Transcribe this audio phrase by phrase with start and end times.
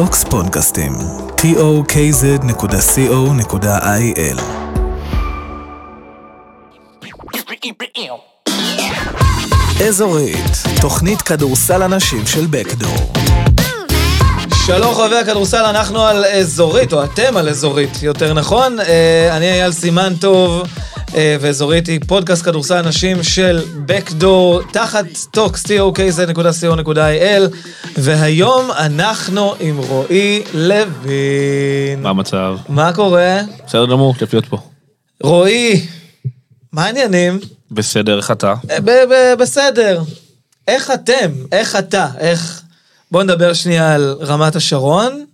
[0.00, 0.92] Tokz פודקאסטים,
[1.36, 2.00] tokz.co.il
[9.88, 13.12] אזורית, תוכנית כדורסל הנשים של בקדור.
[14.66, 18.80] שלום חובבי הכדורסל, אנחנו על אזורית, או אתם על אזורית, יותר נכון.
[18.80, 20.62] אה, אני אייל סימן טוב,
[21.14, 27.56] ואזורית היא פודקאסט כדורסל נשים של בקדור, תחת Tokz, tokz.co.il,
[27.96, 32.02] והיום אנחנו עם רועי לוין.
[32.02, 32.56] מה המצב?
[32.68, 33.40] מה קורה?
[33.66, 34.58] בסדר גמור, כיף להיות פה.
[35.22, 35.86] רועי,
[36.72, 37.40] מה העניינים?
[37.70, 38.54] בסדר, איך אתה?
[38.70, 40.02] אה, בסדר.
[40.68, 41.32] איך אתם?
[41.52, 42.08] איך אתה?
[42.18, 42.62] איך...
[43.10, 45.24] בואו נדבר שנייה על רמת השרון,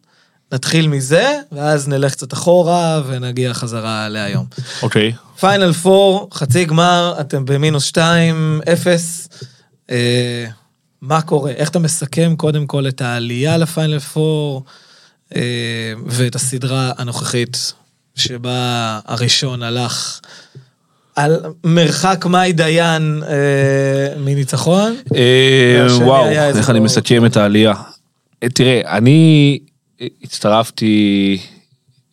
[0.52, 4.46] נתחיל מזה, ואז נלך קצת אחורה ונגיע חזרה להיום.
[4.82, 5.12] אוקיי.
[5.40, 9.28] פיינל פור, חצי גמר, אתם במינוס שתיים, אפס.
[9.90, 10.46] אה,
[11.02, 11.50] מה קורה?
[11.50, 14.64] איך אתה מסכם קודם כל את העלייה לפיינל פור,
[15.36, 15.40] אה,
[16.06, 17.72] ואת הסדרה הנוכחית,
[18.14, 20.20] שבה הראשון הלך
[21.16, 24.96] על מרחק מאי דיין אה, מניצחון?
[25.16, 26.80] אה, וואו, איך אני.
[26.80, 27.74] מסכם את העלייה.
[28.42, 29.58] אה, תראה, אני
[30.22, 31.38] הצטרפתי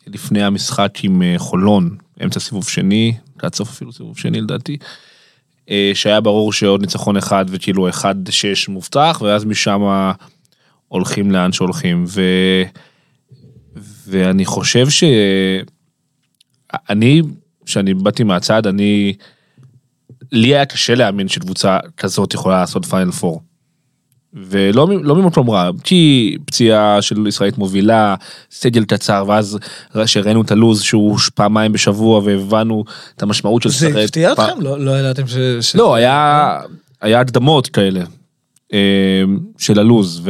[0.08, 4.78] לפני המשחק עם אה, חולון, אמצע סיבוב שני, עד סוף אפילו סיבוב שני לדעתי,
[5.70, 9.82] אה, שהיה ברור שעוד ניצחון אחד וכאילו אחד שש מובטח, ואז משם
[10.88, 12.06] הולכים לאן שהולכים.
[12.08, 12.22] ו...
[14.08, 15.04] ואני חושב ש...
[16.90, 17.22] אני,
[17.66, 19.14] כשאני באתי מהצד, אני...
[20.32, 23.42] לי היה קשה להאמין שקבוצה כזאת יכולה לעשות פיינל פור.
[24.34, 28.16] ולא לא ממקום רע, כי פציעה של ישראלית מובילה,
[28.52, 29.60] סגל קצר, ואז
[30.06, 32.84] שראינו את הלו"ז שהוא פעמיים בשבוע והבנו
[33.16, 34.62] את המשמעות של זה לשחק הפתיע אתכם?
[34.62, 35.34] לא לא ידעתם ש...
[35.62, 36.60] ש- לא, היה,
[37.02, 38.02] היה הקדמות כאלה
[38.74, 39.24] אה,
[39.58, 40.22] של הלו"ז,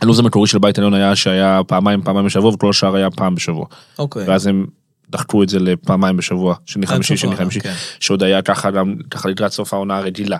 [0.00, 3.66] והלו"ז המקורי של בית עליון היה שהיה פעמיים פעמיים בשבוע וכל השאר היה פעם בשבוע.
[3.98, 4.24] אוקיי.
[4.28, 4.66] ואז הם
[5.10, 7.72] דחקו את זה לפעמיים בשבוע, שני חמישי, שני חמישי, כן.
[8.00, 10.38] שעוד היה ככה גם, ככה לקראת סוף העונה הרגילה.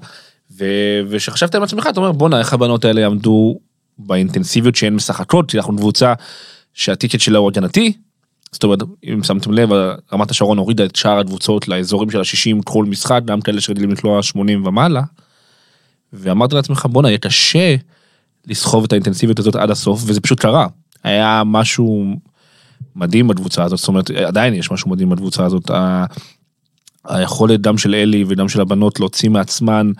[1.09, 3.59] ושחשבת עם עצמך, אתה אומר בואנה איך הבנות האלה יעמדו
[3.99, 6.13] באינטנסיביות שהן משחקות, כי אנחנו קבוצה
[6.75, 7.93] שהטיקט שלה הוא הגנתי.
[8.53, 9.69] זאת אומרת, אם שמתם לב,
[10.13, 14.23] רמת השרון הורידה את שאר הקבוצות לאזורים של ה-60 כל משחק, גם כאלה שרגילים לקלוע
[14.23, 15.03] 80 ומעלה.
[16.13, 17.77] ואמרת לעצמך, בואנה, יהיה קשה
[18.47, 20.67] לסחוב את האינטנסיביות הזאת עד הסוף, וזה פשוט קרה.
[21.05, 22.05] היה משהו
[22.97, 25.71] מדהים בקבוצה הזאת, זאת אומרת, עדיין יש משהו מדהים בקבוצה הזאת.
[27.05, 29.93] היכולת גם של אלי וגם של הבנות להוציא מעצמן,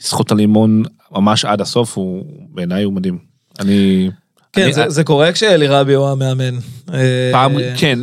[0.00, 3.18] לסחוט הלימון ממש עד הסוף, הוא בעיניי הוא מדהים.
[3.60, 4.10] אני...
[4.52, 6.54] כן, אני- זה- זה קורה כשאלי רבי הוא המאמן.
[6.94, 7.98] אה, פעם, כן,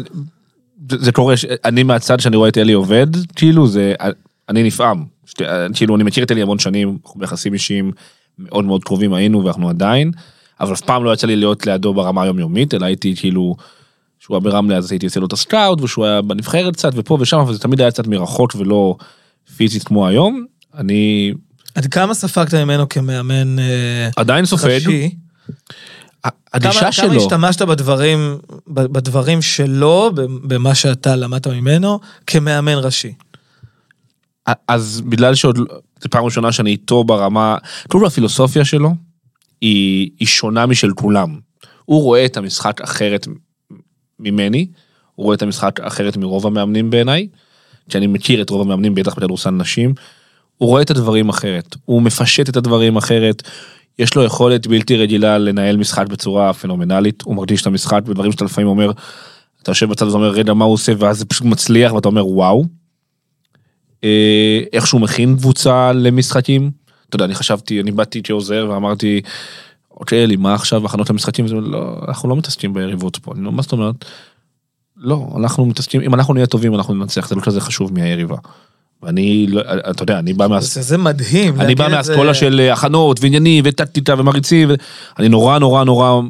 [0.90, 1.36] זה זה קורה,
[1.66, 3.94] אני מהצד שאני רואה את אלי עובד, כאילו זה,
[4.50, 5.04] אני נפעם.
[5.26, 5.42] שת-
[5.74, 7.92] כאילו אני מכיר את אלי המון שנים, אנחנו ביחסים אישיים
[8.40, 10.12] מאוד מאוד קרובים היינו ואנחנו עדיין,
[10.60, 13.56] אבל אף פעם לא יצא לי להיות לידו ברמה היומיומית, אלא הייתי כאילו,
[14.20, 17.38] שהוא היה ברמלה אז הייתי עושה לו את הסקאוט, ושהוא היה בנבחרת קצת ופה ושם,
[17.40, 18.96] אבל זה תמיד היה קצת מרחוק ולא
[19.58, 20.46] פיזית כמו היום.
[20.78, 21.34] אני
[21.78, 25.16] עד כמה ספגת ממנו כמאמן אה, עדיין סופג, ראשי?
[26.54, 30.12] הגישה כמה- שלו, כמה השתמשת בדברים, בדברים שלו,
[30.44, 33.14] במה שאתה למדת ממנו, כמאמן ראשי?
[34.68, 35.66] אז בגלל שעוד, לא-
[36.02, 37.58] זו פעם ראשונה שאני איתו ברמה,
[37.88, 38.96] כל הפילוסופיה שלו
[39.62, 41.40] היא, היא שונה משל כולם.
[41.86, 43.28] הוא רואה את המשחק אחרת
[44.20, 44.68] ממני,
[45.16, 47.28] הוא רואה את המשחק אחרת מרוב המאמנים בעיניי,
[47.90, 49.94] שאני מכיר את רוב המאמנים, בטח בכדורסל נשים,
[50.58, 53.44] הוא רואה את הדברים אחרת, הוא מפשט את הדברים אחרת,
[54.00, 58.46] יש לו יכולת בלתי רגילה לנהל משחק בצורה פנומנלית, הוא מרגיש את המשחק בדברים שאתה
[58.46, 58.92] לפעמים אומר,
[59.62, 62.66] אתה יושב בצד ואומר רגע מה הוא עושה ואז זה פשוט מצליח ואתה אומר וואו.
[64.04, 66.72] אה, איך שהוא מכין קבוצה למשחקים.
[67.10, 69.22] אתה יודע, אני חשבתי, אני באתי כעוזר ואמרתי,
[69.92, 71.46] אוקיי, אלי, מה עכשיו הכנות למשחקים?
[71.46, 73.34] לא, אנחנו לא מתעסקים ביריבות פה.
[73.36, 73.96] אני לא, מה זאת אומרת?
[74.98, 78.02] לא, אנחנו מתעסקים, אם אנחנו נהיה טובים אנחנו ננצח, זה לא כזה חשוב מי
[79.04, 80.62] ואני, לא, אתה יודע, אני בא מה...
[80.62, 81.62] זה זה מדהים.
[81.62, 84.70] אני בא זה- מהאסכולה של אה, הכנות ועניינים וטקטיקה ומריצים,
[85.20, 86.22] אני נורא נורא נורא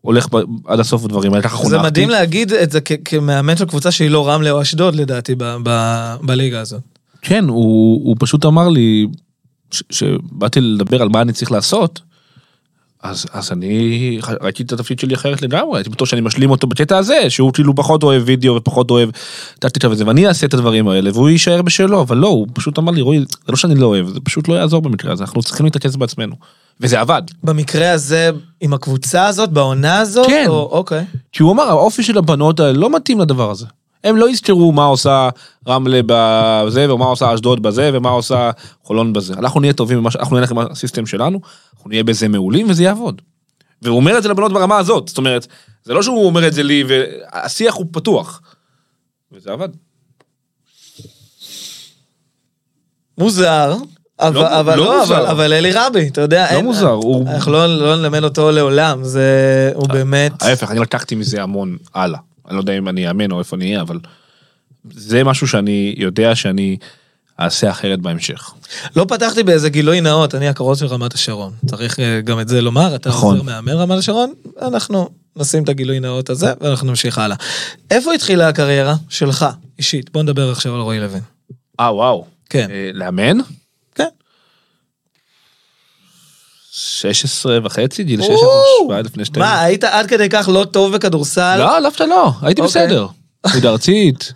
[0.00, 0.26] הולך
[0.66, 1.82] עד הסוף בדברים האלה, ככה זה חונכתי.
[1.86, 6.14] מדהים להגיד את זה כמאמן של קבוצה שהיא לא רמלה או אשדוד לדעתי ב- ב-
[6.22, 6.80] בליגה הזאת.
[7.22, 9.06] כן, הוא, פשוט אמר לי,
[9.70, 12.00] ש- שבאתי לדבר על מה אני צריך לעשות,
[13.02, 16.98] אז, אז אני ראיתי את התפקיד שלי אחרת לגמרי, הייתי בטוח שאני משלים אותו בקטע
[16.98, 19.10] הזה, שהוא כאילו פחות אוהב וידאו ופחות אוהב
[19.58, 22.92] טקטיקה וזה, ואני אעשה את הדברים האלה, והוא יישאר בשלו, אבל לא, הוא פשוט אמר
[22.92, 25.66] לי, רועי, זה לא שאני לא אוהב, זה פשוט לא יעזור במקרה הזה, אנחנו צריכים
[25.66, 26.34] להתרכז בעצמנו.
[26.80, 27.22] וזה עבד.
[27.44, 30.26] במקרה הזה, עם הקבוצה הזאת, בעונה הזאת?
[30.26, 30.44] כן.
[30.48, 31.04] או, אוקיי.
[31.32, 33.66] כי הוא אמר, האופי של הבנות האלה לא מתאים לדבר הזה.
[34.04, 35.28] הם לא יזכרו מה עושה
[35.68, 38.50] רמלה בזה, ומה עושה אשדוד בזה, ומה עושה
[38.84, 39.34] חולון בזה.
[39.34, 41.40] אנחנו נהיה טובים, אנחנו נלך עם הסיסטם שלנו,
[41.82, 43.22] אנחנו נהיה בזה מעולים וזה יעבוד.
[43.82, 45.46] והוא אומר את זה לבנות ברמה הזאת, זאת אומרת,
[45.84, 48.40] זה לא שהוא אומר את זה לי, והשיח הוא פתוח.
[49.32, 49.68] וזה עבד.
[53.18, 53.76] מוזר.
[54.20, 55.04] אבל, לא- אבל, לא לא.
[55.04, 59.04] אבל, אבל אלי רבי, אתה יודע, לא מוזר, הוא- אנחנו לא, לא נלמד אותו לעולם,
[59.04, 59.30] זה,
[59.74, 62.18] הוא באמת, ההפך, אני לקחתי מזה המון הלאה.
[62.48, 63.98] אני לא יודע אם אני אאמן או איפה אני אהיה, אבל
[64.90, 66.76] זה משהו שאני יודע שאני
[67.44, 68.50] אעשה אחרת בהמשך.
[68.96, 72.60] לא פתחתי באיזה גילוי נאות, אני הכרוז של רמת השרון, צריך אה, גם את זה
[72.60, 73.36] לומר, אתה נכון.
[73.36, 77.36] עוזר מאמן רמת השרון, אנחנו נשים את הגילוי נאות הזה, ואנחנו נמשיך הלאה.
[77.90, 79.46] איפה התחילה הקריירה שלך,
[79.78, 80.10] אישית?
[80.12, 81.22] בוא נדבר עכשיו על רועי לוין.
[81.80, 82.24] אה, וואו.
[82.50, 83.38] כן, אה, לאמן?
[83.94, 84.08] כן.
[86.72, 88.84] 16 וחצי, גיל 16, או!
[88.84, 89.38] 17 לפני שתי...
[89.40, 91.56] מה, היית עד כדי כך לא טוב בכדורסל?
[91.58, 92.82] לא, דווקא לא, הייתי אוקיי.
[92.82, 93.06] בסדר.
[93.54, 94.32] ליגה ארצית.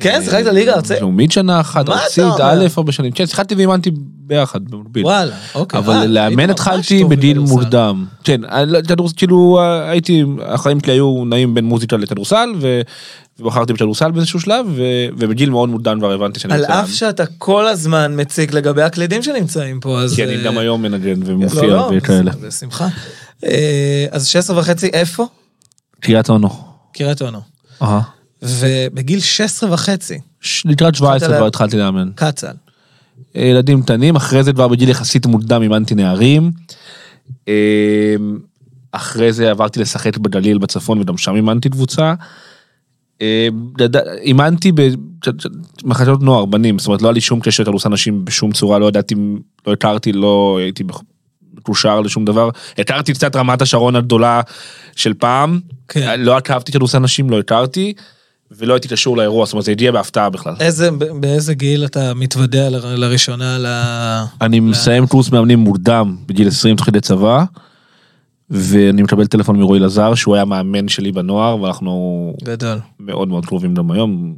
[0.00, 1.00] כן, שיחקת ליגה ארצית?
[1.00, 2.24] לאומית שנה אחת, ארצית?
[2.42, 3.12] א', ארבע שנים.
[3.12, 3.90] כן, שיחקתי ואימנתי
[4.26, 5.04] ביחד, במקביל.
[5.04, 5.78] וואלה, אוקיי.
[5.80, 7.54] אבל אה, לאמן התחלתי בגיל בכדורסל.
[7.54, 8.06] מוקדם.
[8.24, 8.78] כן, לא-
[9.16, 12.48] כאילו אה, הייתי, החיים שלי היו נעים בין מוזיקה לכדורסל,
[13.40, 14.82] ובחרתי בכדורסל באיזשהו שלב, ו-
[15.18, 16.64] ובגיל מאוד מוקדם כבר הבנתי שאני על.
[16.64, 20.14] אף שאתה כל הזמן מציק לגבי הקלידים שנמצאים פה, אז...
[20.14, 22.32] כי אני אה, גם היום מנגן לא, ומופיע לא, וכאלה.
[22.40, 22.88] זה- בשמחה.
[23.44, 25.26] אה, אז 16 וחצי, איפה?
[26.00, 26.48] קריית אונו.
[26.94, 27.40] קריית אונו.
[28.42, 30.18] ובגיל 16 וחצי,
[30.64, 32.10] לקראת 17 לה- כבר התחלתי לאמן.
[32.14, 32.46] קצ"ל.
[33.34, 36.50] ילדים קטנים, אחרי זה כבר בגיל יחסית מוקדם אימנתי נערים.
[37.48, 37.52] אמ,
[38.92, 42.14] אחרי זה עברתי לשחק בגליל בצפון וגם שם אימנתי קבוצה.
[44.22, 44.72] אימנתי
[45.84, 48.86] במחלקות נוער, בנים, זאת אומרת לא היה לי שום קשר לכדורסל נשים בשום צורה, לא
[48.88, 49.14] ידעתי,
[49.66, 50.84] לא הכרתי, לא הייתי
[51.54, 52.50] מקושר לשום דבר.
[52.78, 54.40] הכרתי קצת רמת השרון הגדולה
[54.96, 56.20] של פעם, כן.
[56.20, 57.92] לא עקבתי כדורסל נשים, לא הכרתי,
[58.58, 60.54] ולא הייתי קשור לאירוע, זאת אומרת זה הגיע בהפתעה בכלל.
[60.60, 63.66] איזה, באיזה גיל אתה מתוודע ל- לראשונה ל...
[64.40, 67.44] אני מסיים קורס מאמנים מוקדם בגיל 20 תוך כדי צבא.
[68.50, 72.78] ואני מקבל טלפון מרועי לזר שהוא היה מאמן שלי בנוער ואנחנו גדול.
[73.00, 74.34] מאוד מאוד קרובים גם היום.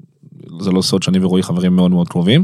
[0.61, 2.43] זה לא סוד שאני ורועי חברים מאוד מאוד קרובים.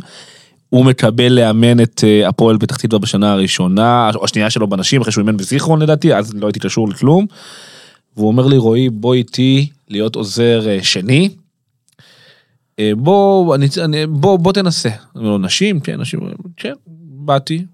[0.70, 5.12] הוא מקבל לאמן את אה, הפועל פתח תקווה בשנה הראשונה, או השנייה שלו בנשים, אחרי
[5.12, 7.26] שהוא אימן בזיכרון לדעתי, אז לא הייתי קשור לכלום.
[8.16, 11.28] והוא אומר לי, רועי, בוא איתי להיות עוזר אה, שני.
[12.78, 14.88] אה, בוא, אני, אני, בוא, בוא תנסה.
[15.14, 15.80] אומר לו, נשים?
[15.80, 16.20] כן, נשים.
[16.56, 16.72] כן,
[17.10, 17.64] באתי.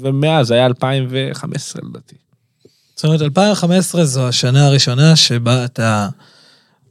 [0.00, 2.16] ומאז, היה 2015 לדעתי.
[2.96, 6.08] זאת אומרת, 2015 זו השנה הראשונה שבה אתה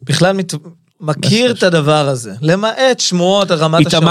[0.04, 0.54] בכלל מת...
[1.02, 4.04] מכיר את הדבר הזה, למעט שמועות על רמת השרון,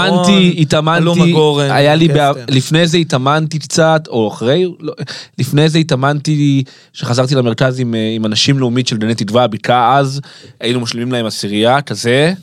[0.57, 2.53] התאמנתי, הגורן, היה לי, בע- קסטן.
[2.53, 4.93] לפני זה התאמנתי קצת, או אחרי, לא,
[5.37, 6.63] לפני זה התאמנתי,
[6.93, 10.21] שחזרתי למרכז עם, אה, עם אנשים לאומית של גני תקווה, הבקעה אז,
[10.59, 12.33] היינו משלימים להם עשירייה, כזה,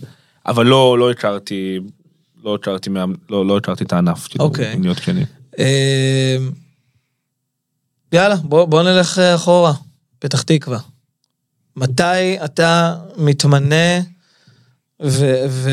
[0.46, 1.78] אבל לא, לא הכרתי,
[2.44, 4.74] לא הכרתי, מה- לא, לא הכרתי את הענף, כאילו, אוקיי.
[4.74, 5.26] אם להיות כנים.
[8.12, 9.72] יאללה, בוא, בוא נלך אה, אחורה,
[10.18, 10.78] פתח תקווה.
[11.76, 14.00] מתי אתה מתמנה
[15.02, 15.44] ו...
[15.48, 15.70] ו...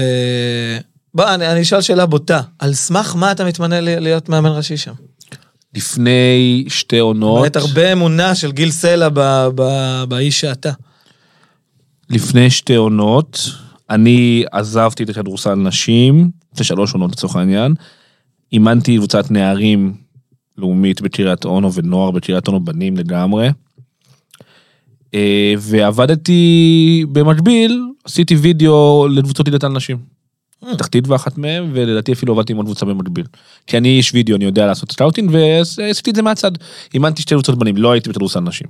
[1.13, 2.41] בוא, אני, אני אשאל שאלה בוטה.
[2.59, 4.93] על סמך מה אתה מתמנה ל- להיות מאמן ראשי שם?
[5.75, 10.71] לפני שתי עונות, באמת הרבה אמונה של גיל סלע ב- ב- באיש שאתה.
[12.09, 13.39] לפני שתי עונות,
[13.89, 17.74] אני עזבתי את הכדורסל נשים, לפני שלוש עונות לצורך העניין,
[18.51, 19.94] אימנתי קבוצת נערים
[20.57, 23.50] לאומית בקריית אונו ונוער בקריית אונו בנים לגמרי.
[25.13, 29.98] אה, ועבדתי במקביל, עשיתי וידאו לקבוצות לידת על נשים.
[30.74, 33.25] פתח תקווה אחת מהם, ולדעתי אפילו עבדתי עם עוד קבוצה במקביל.
[33.67, 36.51] כי אני איש וידאו, אני יודע לעשות סקאוטינג, ועשיתי את זה מהצד.
[36.94, 38.67] אימנתי שתי קבוצות בנים, לא הייתי בכדורסל נשים.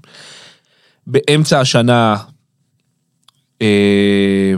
[1.07, 2.17] באמצע השנה,
[3.61, 4.53] אה,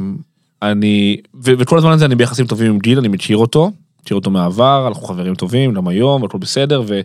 [0.62, 3.72] אני, ו- וכל הזמן הזה אני ביחסים טובים עם גיל, אני מכיר אותו,
[4.04, 7.00] מכיר אותו מהעבר, אנחנו חברים טובים, גם היום, הכל בסדר, ו...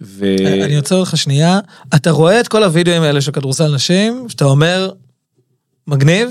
[0.00, 0.34] ו...
[0.64, 1.60] אני עוצר אותך שנייה.
[1.94, 4.90] אתה רואה את כל הוידאוים האלה של כדורסל נשים, שאתה אומר,
[5.86, 6.30] מגניב,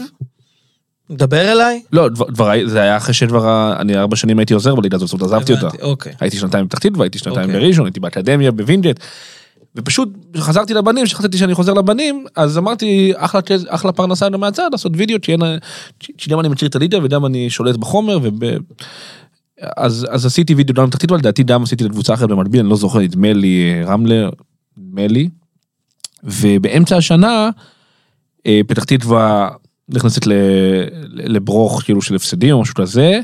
[1.10, 1.82] מדבר אליי?
[1.92, 5.10] לא, דבר, דבר, זה היה אחרי שכבר, ה- אני ארבע שנים הייתי עוזר בליגה הזאת,
[5.10, 5.68] זאת אומרת, עזבתי אותה.
[5.82, 6.14] אוקיי.
[6.20, 7.60] הייתי שנתיים בפתח תקווה, הייתי שנתיים אוקיי.
[7.62, 9.00] בראשון, הייתי באקדמיה, בווינג'ט.
[9.76, 15.18] ופשוט כשחזרתי לבנים, כשחשבתי שאני חוזר לבנים, אז אמרתי, אחלה, אחלה פרנסה מהצד, לעשות וידאו,
[16.18, 18.44] שגם אני מכיר את הליגה וגם אני שולט בחומר, וב...
[19.78, 22.76] אז, אז עשיתי וידאו גם בפתח תקווה, לדעתי גם עשיתי לקבוצה אחרת במקביל, אני לא
[22.76, 24.30] זוכר, נדמה לי אה, רמלה,
[24.78, 25.30] נדמה לי.
[26.24, 27.50] ובאמצע השנה,
[28.48, 29.50] אה, פתח תקווה
[29.90, 30.22] נכנסת
[31.10, 33.20] לברוך כאילו של הפסדים או משהו כזה.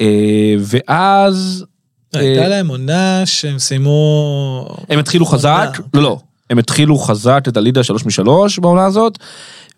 [0.00, 1.64] אה, ואז
[2.12, 4.76] הייתה אה, להם עונה שהם סיימו...
[4.88, 5.78] הם התחילו חזק.
[5.94, 9.18] לא לא, הם התחילו חזק את הלידה שלוש משלוש בעונה הזאת,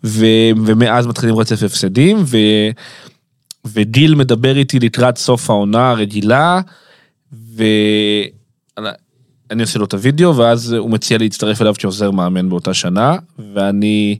[0.03, 0.25] ו,
[0.65, 2.37] ומאז מתחילים רצף הפסדים, ו,
[3.65, 6.61] וגיל מדבר איתי לקראת סוף העונה הרגילה,
[9.51, 13.15] אני עושה לו את הוידאו, ואז הוא מציע להצטרף אליו כעוזר מאמן באותה שנה,
[13.53, 14.19] ואני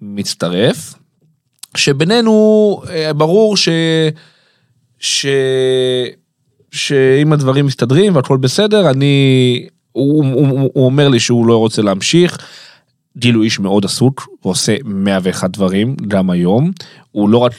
[0.00, 0.94] מצטרף.
[1.76, 3.68] שבינינו, אה, ברור ש...
[4.98, 5.26] ש...
[6.72, 9.66] שאם הדברים מסתדרים והכל בסדר, אני...
[9.92, 12.38] הוא, הוא, הוא, הוא אומר לי שהוא לא רוצה להמשיך.
[13.16, 16.70] גיל הוא איש מאוד עסוק, הוא עושה 101 דברים, גם היום.
[17.10, 17.52] הוא לא רק,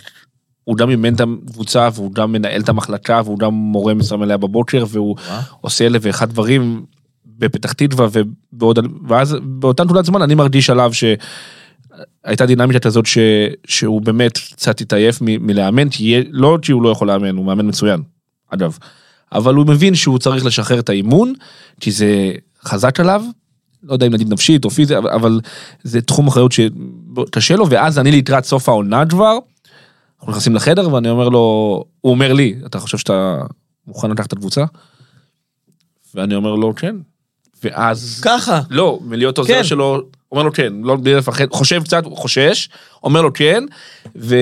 [0.64, 4.38] הוא גם אימן את הקבוצה, והוא גם מנהל את המחלקה, והוא גם מורה מסיים עליה
[4.38, 5.16] בבוקר, והוא
[5.62, 6.86] עושה אלף ואחד דברים
[7.26, 13.18] בפתח תקווה, ובעוד, ואז באותה נקודת זמן אני מרגיש עליו שהייתה דינמיקה כזאת ש,
[13.68, 17.46] שהוא באמת קצת התעייף מ, מלאמן, כי יהיה, לא כי הוא לא יכול לאמן, הוא
[17.46, 18.02] מאמן מצוין,
[18.50, 18.78] אגב.
[19.32, 21.34] אבל הוא מבין שהוא צריך לשחרר את האימון,
[21.80, 22.32] כי זה
[22.66, 23.24] חזק עליו,
[23.84, 25.40] לא יודע אם נגיד נפשית או פיזית, אבל,
[25.84, 29.38] זה תחום אחריות שקשה לו, ואז אני לקראת סוף העונה כבר,
[30.20, 31.40] אנחנו נכנסים לחדר ואני אומר לו,
[32.02, 33.42] הוא אומר לי, אתה חושב שאתה
[33.88, 34.64] מוכן לקחת את הקבוצה?
[36.16, 36.96] ואני אומר לו, כן.
[37.64, 38.22] ואז...
[38.24, 38.62] ככה.
[38.70, 39.64] לא, מלהיות עוזר כן.
[39.64, 40.02] שלו,
[40.32, 42.70] אומר לו כן, לא בלי לפחד, חושב קצת, חושש,
[43.04, 43.64] אומר לו כן,
[44.16, 44.36] ו...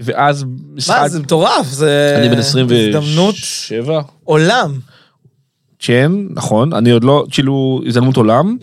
[0.00, 0.98] ואז משחק...
[1.00, 2.14] מה, זה מטורף, זה...
[2.18, 2.98] אני בן 27.
[2.98, 3.34] הזדמנות
[4.24, 4.78] עולם.
[5.78, 8.56] כן, נכון, אני עוד לא, כאילו, הזדמנות עולם.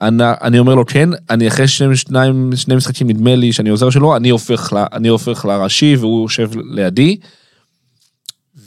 [0.00, 3.90] אני, אני אומר לו כן, אני אחרי שני, שניים, שני משחקים נדמה לי שאני עוזר
[3.90, 7.16] שלו, אני הופך, ל, אני הופך לראשי והוא יושב לידי.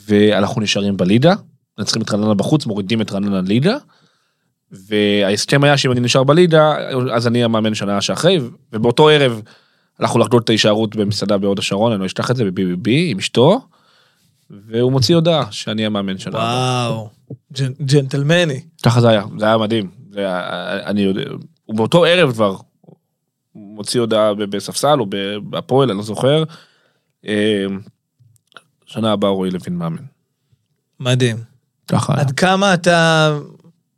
[0.08, 1.34] ואנחנו נשארים בליגה,
[1.80, 3.78] מנצחים את רעננה בחוץ, מורידים את רעננה ליגה.
[4.72, 6.76] וההסכם היה שאם אני נשאר בליגה,
[7.14, 8.40] אז אני המאמן שנה שאחרי,
[8.74, 9.42] ובאותו ערב
[10.00, 13.62] הלכנו לחגוג את ההישארות במסעדה בהוד השרון, אני לא אשכח את זה, ב-BBB עם אשתו,
[14.50, 16.14] והוא מוציא הודעה שאני המאמן.
[16.26, 16.90] הבאה.
[16.92, 17.10] וואו,
[17.54, 18.62] ג'נ- ג'נטלמני.
[18.84, 19.92] ככה זה היה, זה היה מדהים.
[20.12, 20.40] זה היה,
[20.86, 21.22] אני יודע,
[21.66, 22.56] הוא באותו ערב כבר,
[23.56, 25.06] מוציא הודעה בספסל או
[25.50, 26.44] בהפועל, אני לא זוכר.
[27.28, 27.66] אה,
[28.86, 30.04] שנה הבאה רועי לוין מאמן.
[31.00, 31.38] מדהים.
[31.88, 32.22] ככה היה.
[32.22, 33.38] עד כמה אתה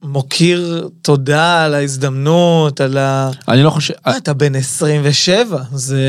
[0.04, 3.32] מוקיר תודה על ההזדמנות, על ה...
[3.48, 6.02] אני לא חושב, מה, אתה בן 27, זה...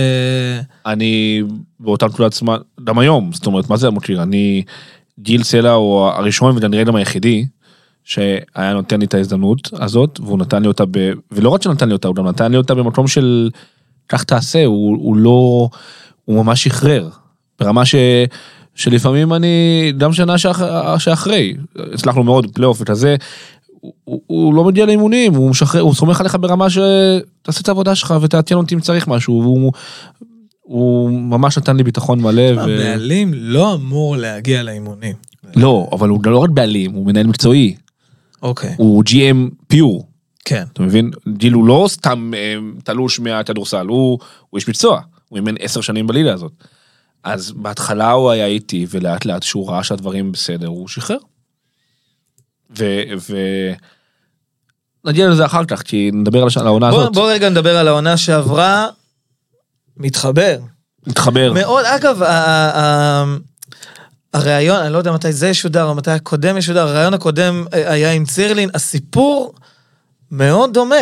[0.86, 1.42] אני
[1.80, 4.22] באותה נקודת זמן, גם היום, זאת אומרת, מה זה המוקיר?
[4.22, 4.62] אני,
[5.18, 7.46] גיל סלע הוא הראשון וכנראה גם היחידי,
[8.04, 11.12] שהיה נותן לי את ההזדמנות הזאת, והוא נתן לי אותה ב...
[11.32, 13.50] ולא רק שנתן לי אותה, הוא גם נתן לי אותה במקום של
[14.08, 15.68] כך תעשה, הוא, הוא לא...
[16.24, 17.08] הוא ממש שחרר.
[17.60, 17.94] ברמה ש...
[18.74, 20.62] שלפעמים אני, גם שנה שאח...
[20.98, 21.54] שאחרי,
[21.94, 23.16] הצלחנו מאוד פלייאוף וכזה,
[23.80, 27.94] הוא, הוא, הוא לא מגיע לאימונים, הוא משחרר, הוא סומך עליך ברמה שתעשה את העבודה
[27.94, 29.72] שלך ותעדכן אותי אם צריך משהו, והוא
[30.62, 32.42] הוא ממש נתן לי ביטחון מלא.
[32.56, 32.60] ו...
[32.60, 35.14] הבעלים לא אמור להגיע לאימונים.
[35.56, 37.74] לא, אבל הוא לא רק בעלים, הוא מנהל מקצועי,
[38.42, 40.06] אוקיי, הוא GM פיור,
[40.44, 40.64] כן.
[40.72, 41.10] אתה מבין?
[41.28, 44.18] גיל הוא לא סתם אה, תלוש מהכדורסל, הוא,
[44.50, 46.52] הוא איש מקצוע, הוא אימן עשר שנים בליגה הזאת.
[47.24, 51.16] אז בהתחלה הוא היה איתי, ולאט לאט שהוא ראה שהדברים בסדר, הוא שחרר.
[52.78, 52.84] ו...
[53.30, 53.36] ו...
[55.04, 57.14] נגיע לזה אחר כך, כי נדבר על העונה הזאת.
[57.14, 58.86] בוא רגע נדבר על העונה שעברה.
[59.96, 60.58] מתחבר.
[61.06, 61.52] נתחבר.
[61.52, 63.36] מאוד, אגב, ה- ה-
[64.34, 68.12] הראיון, אני לא יודע מתי זה ישודר או מתי הקודם ישודר, הראיון הקודם אה, היה
[68.12, 69.54] עם צירלין, הסיפור
[70.30, 70.96] מאוד דומה.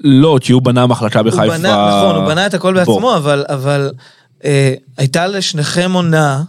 [0.00, 1.44] לא, כי הוא בנה מחלקה בחיפה.
[1.44, 2.74] הוא בנה, נכון, הוא בנה את הכל.
[2.74, 3.90] בעצמו, אבל, אבל
[4.44, 6.42] אה, הייתה לשניכם עונה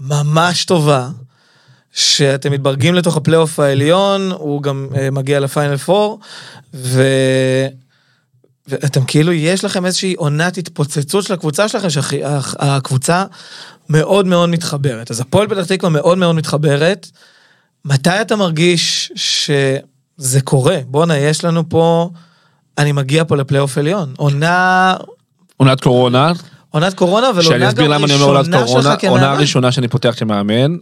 [0.00, 1.08] ממש טובה,
[1.92, 6.20] שאתם מתברגים לתוך הפלייאוף העליון, הוא גם אה, מגיע לפיינל פור,
[6.74, 7.02] ו...
[8.68, 13.24] ואתם כאילו, יש לכם איזושהי עונת התפוצצות של הקבוצה שלכם, שהקבוצה
[13.88, 15.10] מאוד מאוד מתחברת.
[15.10, 17.10] אז הפועל פתח תקווה מאוד מאוד מתחברת.
[17.84, 20.76] מתי אתה מרגיש שזה קורה?
[20.86, 22.10] בואנה, יש לנו פה,
[22.78, 24.14] אני מגיע פה לפלייאוף עליון.
[24.16, 24.96] עונה,
[25.56, 26.32] עונת קורונה,
[26.70, 29.24] עונת קורונה, אבל שאני עונה אסביר גם למה אני אומר עונת ראשונה קורונה, שלך עונה
[29.24, 29.40] כמאמן.
[29.40, 30.76] ראשונה שאני פותח כמאמן,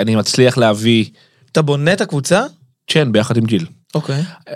[0.00, 1.04] אני מצליח להביא,
[1.52, 2.44] אתה בונה את הקבוצה?
[2.86, 3.66] כן, ביחד עם גיל.
[3.94, 4.22] אוקיי.
[4.48, 4.54] אה,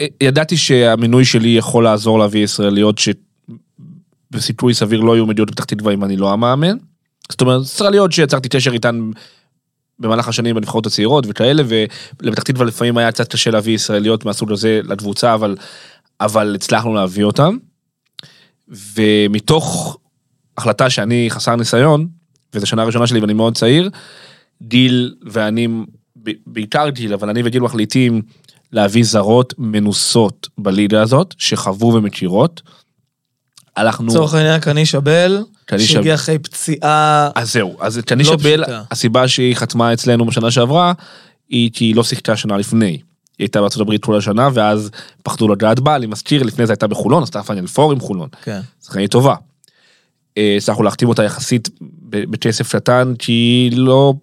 [0.00, 5.94] אה, ידעתי שהמינוי שלי יכול לעזור להביא ישראליות שבסיכוי סביר לא יהיו מגיעות לפתח תקווה
[5.94, 6.76] אם אני לא המאמן.
[7.30, 9.10] זאת אומרת, ישראליות שיצרתי קשר איתן
[9.98, 11.62] במהלך השנים בנבחרות הצעירות וכאלה,
[12.20, 15.56] ולפתח תקווה לפעמים היה קצת קשה להביא ישראליות מהסוג הזה לקבוצה, אבל,
[16.20, 17.56] אבל הצלחנו להביא אותן.
[18.68, 19.98] ומתוך
[20.56, 22.06] החלטה שאני חסר ניסיון,
[22.54, 23.90] וזו שנה ראשונה שלי ואני מאוד צעיר,
[24.62, 25.68] גיל ואני,
[26.46, 28.22] בעיקר גיל, אבל אני וגיל מחליטים
[28.72, 32.62] להביא זרות מנוסות בליגה הזאת, שחוו ומכירות.
[33.76, 34.06] הלכנו...
[34.06, 38.64] לצורך העניין קניש אבל, קניש שהגיע אחרי פציעה, אז זהו, אז את קנישה לא בל,
[38.64, 38.82] פשוטה.
[38.90, 40.92] הסיבה שהיא חתמה אצלנו בשנה שעברה,
[41.48, 42.86] היא כי היא לא שיחקה שנה לפני.
[42.86, 43.00] היא
[43.38, 44.90] הייתה בארצות הברית כל השנה, ואז
[45.22, 48.28] פחדו לגעת בה, אני מזכיר, לפני זה הייתה בחולון, עשתה פיינל פור עם חולון.
[48.42, 48.60] כן.
[48.84, 49.34] שחקנית טובה.
[50.38, 51.68] אה, הצלחנו להחתים אותה יחסית
[52.10, 54.14] בכסף קטן, כי לא,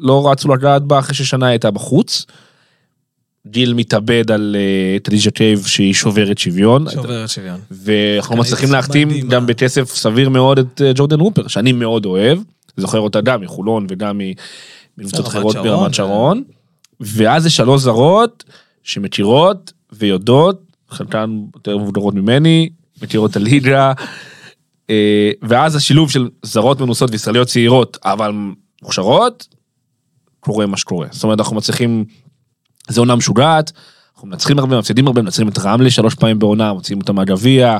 [0.00, 2.26] לא רצו לגעת בה אחרי ששנה הייתה בחוץ.
[3.46, 6.90] גיל מתאבד על אה, טדיג'ה קייב שהיא שוברת שוויון.
[6.90, 7.60] שובר שוויון.
[7.70, 9.30] ואנחנו מצליחים להחתים מדהימה.
[9.30, 12.38] גם בכסף סביר מאוד את אה, ג'ורדן רופר, שאני מאוד אוהב,
[12.76, 14.32] זוכר אותה גם מחולון וגם מ-
[14.98, 16.42] מקבוצות רמת אחרות ברמת שרון.
[17.00, 18.44] ואז זה שלוש זרות
[18.82, 22.68] שמכירות ויודעות, חלקן יותר מבוגרות ממני,
[23.02, 23.92] מכירות את הליגה.
[24.90, 28.32] אה, ואז השילוב של זרות מנוסות וישראליות צעירות, אבל
[28.82, 29.46] מוכשרות,
[30.40, 31.06] קורה מה שקורה.
[31.10, 32.04] זאת אומרת, אנחנו מצליחים,
[32.88, 33.72] זו עונה משוגעת,
[34.14, 37.78] אנחנו מנצחים הרבה, מפסידים הרבה, מנצחים את רמלה שלוש פעמים בעונה, מוציאים אותם מהגביע.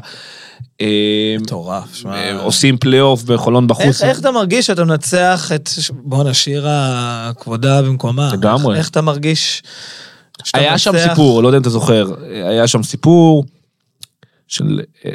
[0.81, 2.15] אה, מטורף, שמע.
[2.15, 3.85] אה, עושים פלייאוף בחולון בחוץ.
[3.85, 5.71] איך, איך אתה מרגיש שאתה מנצח את...
[5.91, 6.67] בוא נשאיר
[7.41, 8.31] כבודה במקומה.
[8.33, 8.75] לגמרי.
[8.75, 9.63] איך, איך אתה מרגיש
[10.45, 10.93] שאתה היה שם?
[11.09, 12.07] סיפור, לא יודע אם אתה זוכר,
[12.49, 13.45] היה שם סיפור
[14.49, 15.11] של אה,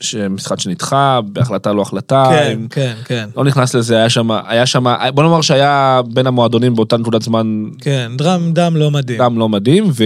[0.00, 2.24] שמשחק שנדחה בהחלטה לא החלטה.
[2.30, 3.28] כן, עם- כן, כן.
[3.36, 4.84] לא נכנס לזה, היה שם, היה שם,
[5.14, 9.18] בוא נאמר שהיה בין המועדונים באותה נקודת זמן כן, דרם דם לא מדהים.
[9.18, 10.04] דם לא מדהים, ו...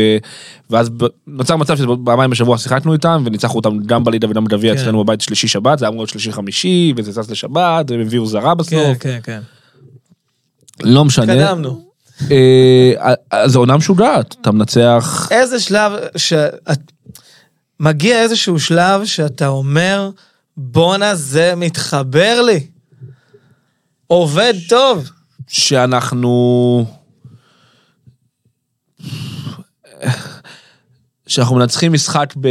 [0.70, 0.90] ואז
[1.26, 4.80] נוצר מצב שפעמיים בשבוע שיחקנו איתם, וניצחנו אותם גם בליגה וגם בגביע כן.
[4.80, 8.26] אצלנו בבית שלישי שבת, זה היה אמור להיות שלישי חמישי, וזה זז לשבת, והם הביאו
[8.26, 9.40] זרה כן, בסוף, כן, כן.
[10.82, 11.32] לא משנה.
[11.32, 11.88] התקדמנו.
[12.30, 15.92] אה, אז זו עונה משוגעת, אתה מנצח, איזה שלב.
[17.80, 20.10] מגיע איזשהו שלב שאתה אומר,
[20.56, 22.66] בואנה זה מתחבר לי.
[24.06, 25.10] עובד טוב.
[25.48, 26.84] שאנחנו...
[31.26, 32.48] שאנחנו מנצחים משחק ב...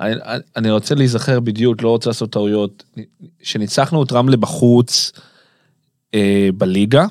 [0.00, 0.14] אני,
[0.56, 2.84] אני רוצה להיזכר בדיוק, לא רוצה לעשות טעויות.
[3.42, 5.12] שניצחנו את רמלה בחוץ
[6.14, 7.06] אה, בליגה,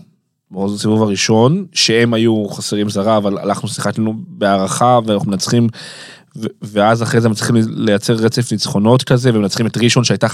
[0.51, 5.67] בסיבוב הראשון, שהם היו חסרים זרה, אבל הלכנו, שיחקנו בהערכה ואנחנו מנצחים,
[6.61, 10.31] ואז אחרי זה מצליחים לייצר רצף ניצחונות כזה, ומנצחים את ראשון שהייתה 5-0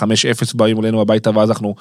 [0.56, 1.76] באים אלינו הביתה, ואז אנחנו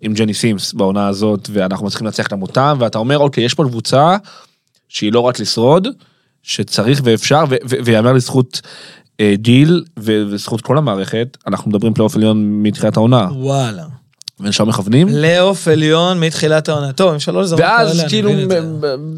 [0.00, 3.64] עם ג'ני סימס בעונה הזאת, ואנחנו מצליחים לנצח גם אותם, ואתה אומר, אוקיי, יש פה
[3.64, 4.16] קבוצה
[4.88, 5.88] שהיא לא רק לשרוד,
[6.42, 7.44] שצריך ואפשר,
[7.84, 8.60] ויאמר לזכות
[9.20, 13.86] אה, גיל ו- וזכות כל המערכת, אנחנו מדברים פלייאוף עליון מתחילת העונה, וואלה.
[14.40, 15.08] ולשם מכוונים.
[15.08, 16.92] פלייאוף עליון מתחילת העונה.
[16.92, 18.30] טוב, עם שלוש זרות כאלה, ואז אני כאילו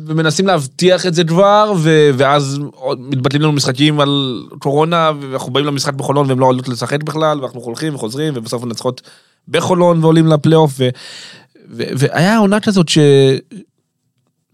[0.09, 2.61] מנסים להבטיח את זה כבר, ו- ואז
[2.99, 7.61] מתבטלים לנו משחקים על קורונה, ואנחנו באים למשחק בחולון והם לא עולות לשחק בכלל, ואנחנו
[7.61, 9.03] הולכים וחוזרים, ובסוף מנצחות
[9.49, 10.89] בחולון ועולים לפלייאוף, ו-
[11.71, 12.99] ו- והיה עונה כזאת ש...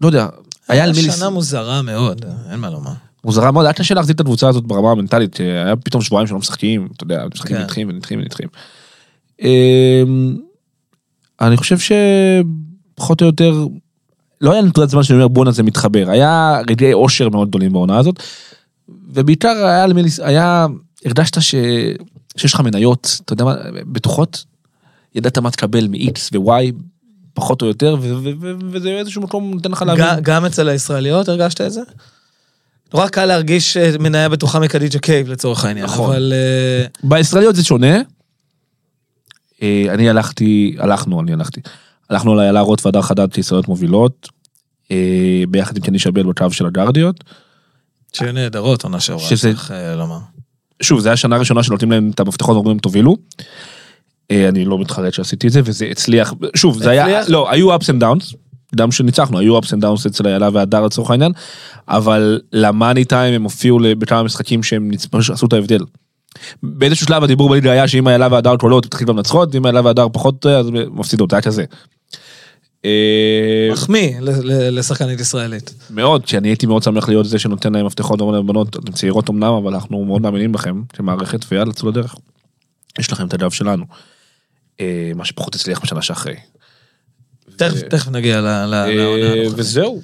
[0.01, 0.27] לא יודע,
[0.67, 1.01] היה על מי...
[1.11, 2.91] שנה מוזרה מאוד, אין מה לומר.
[3.25, 6.87] מוזרה מאוד, היה קשה להחזיק את הקבוצה הזאת ברמה המנטלית, היה פתאום שבועיים שלא משחקים,
[6.95, 7.63] אתה יודע, משחקים כן.
[7.63, 8.47] נדחים ונדחים ונדחים.
[11.47, 13.65] אני חושב שפחות או יותר,
[14.41, 17.97] לא היה נקודת זמן שאני אומר בואנה זה מתחבר, היה רגעי אושר מאוד גדולים בעונה
[17.97, 18.23] הזאת,
[19.13, 19.85] ובעיקר היה
[20.23, 20.67] היה,
[21.05, 21.55] הרגשת ש...
[22.37, 23.55] שיש לך מניות, אתה יודע מה,
[23.85, 24.45] בטוחות,
[25.15, 26.71] ידעת מה תקבל מ-X ו-Y,
[27.33, 30.05] פחות או יותר, ו- ו- ו- וזה איזשהו מקום נותן לך להבין.
[30.21, 31.81] גם אצל הישראליות הרגשת את זה?
[32.93, 36.05] נורא קל להרגיש אה, מניה בטוחה מקדיג'ה קייב לצורך העניין, נכון.
[36.09, 37.97] אבל אה, בישראליות זה שונה.
[39.61, 41.61] אה, אני הלכתי, הלכנו, אני הלכתי.
[42.09, 44.29] הלכנו על איילה רוט והדר חדד כישראליות מובילות,
[44.91, 47.23] אה, ביחד עם קני שבל בקו של הגרדיות.
[48.13, 50.17] שהיו נהדרות עונה שעברה, שזה- צריך אה, לומר.
[50.81, 53.17] שוב, זו הייתה השנה הראשונה שנותנים להם את המפתחות ואומרים תובילו.
[54.31, 57.21] אני לא מתחרט שעשיתי את זה, וזה הצליח, שוב, זה היה?
[57.27, 58.35] לא, היו ups and downs,
[58.75, 61.31] גם שניצחנו, היו ups and downs אצל איילה והדר לצורך העניין,
[61.87, 64.91] אבל למאני טיים הם הופיעו בכמה משחקים שהם
[65.33, 65.79] עשו את ההבדל.
[66.63, 70.45] באיזשהו שלב הדיבור בליגה היה שאם איילה והדר קולות, תתחיל במנצחות, ואם איילה והדר פחות,
[70.45, 71.65] אז מפסידות, זה היה כזה.
[72.85, 74.17] אה, מחמיא
[74.71, 75.73] לשחקנית ישראלית.
[75.89, 78.91] מאוד, כי אני הייתי מאוד שמח להיות זה שנותן להם מפתחות ואומר להם בנות, אתן
[78.91, 82.15] צעירות אמנם, אבל אנחנו מאוד מאמינים בכם כמערכת, ויאללה, צאו לדרך.
[82.99, 83.85] יש לכם את הגב שלנו.
[84.79, 86.35] אה, מה שפחות הצליח בשנה שאחרי.
[87.89, 89.43] תכף נגיע לעונה אה.
[89.55, 90.01] וזהו,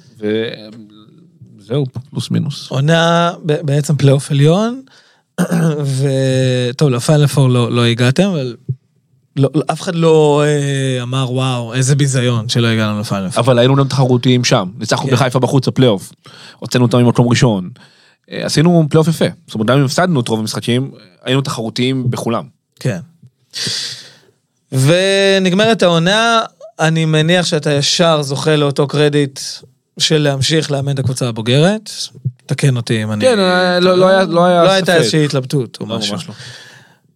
[1.58, 2.70] וזהו, פלוס מינוס.
[2.70, 4.82] עונה בעצם פלייאוף עליון,
[6.70, 8.56] וטוב, לפיינל פור לא לא הגעתם, אבל
[9.36, 13.44] לא- אף אחד לא אה, אמר וואו, איזה ביזיון שלא הגענו לפיינל פור.
[13.44, 15.12] אבל היינו גם תחרותיים שם, ניצחנו כן.
[15.12, 16.12] בחיפה בחוץ בפלייאוף,
[16.58, 17.70] הוצאנו אותם ממקום ראשון.
[18.30, 20.90] אה, עשינו פלייאוף יפה, זאת אומרת גם אם הפסדנו את רוב המשחקים,
[21.24, 22.44] היינו תחרותיים בכולם.
[22.80, 22.98] כן.
[24.72, 26.40] ונגמרת העונה,
[26.80, 29.40] אני מניח שאתה ישר זוכה לאותו קרדיט
[29.98, 31.90] של להמשיך לאמן את הקבוצה הבוגרת.
[32.54, 33.20] תקן אותי אם אני...
[33.24, 34.96] כן, אה, לא- לא היה- לא היה לא הייתה.
[34.96, 36.14] איזושהי התלבטות או לא, משהו.
[36.14, 36.34] ממש לא.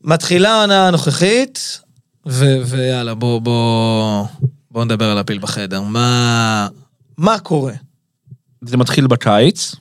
[0.05, 1.81] מתחילה העונה הנוכחית,
[2.27, 4.25] ו- ויאללה, בוא, בוא,
[4.71, 5.81] בוא נדבר על הפיל בחדר.
[5.81, 6.69] מה,
[7.19, 7.73] מה קורה?
[8.63, 9.75] זה מתחיל בקיץ.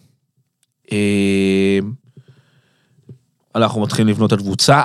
[0.91, 1.79] אה,
[3.55, 4.81] אנחנו מתחילים לבנות את הקבוצה.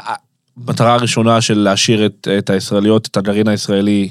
[0.67, 4.09] המטרה הראשונה של להשאיר את, את הישראליות, את הגרעין הישראלי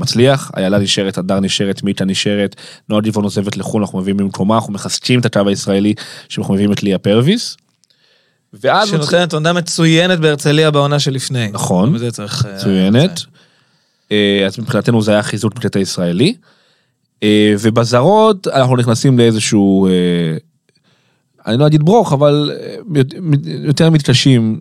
[0.00, 2.56] מצליח, איילה נשארת, הדר נשארת, מיטה נשארת,
[2.88, 5.94] נועה דיבון עוזבת לחו"ל, אנחנו מביאים במקומה, אנחנו מחזקים את הקו הישראלי,
[6.28, 7.56] שאנחנו מביאים את ליה פרוויס.
[8.52, 8.88] ואז...
[8.88, 11.48] שנותנת עונה מצוינת בהרצליה בעונה שלפני.
[11.52, 11.96] נכון.
[11.96, 13.20] אה, מצוינת.
[14.12, 16.34] אה, אז מבחינתנו זה היה חיזוק בקטע הישראלי.
[17.22, 19.88] אה, ובזרות אנחנו נכנסים לאיזשהו,
[21.46, 22.52] אני לא אגיד ברוך, אבל
[23.44, 24.60] יותר מתקשים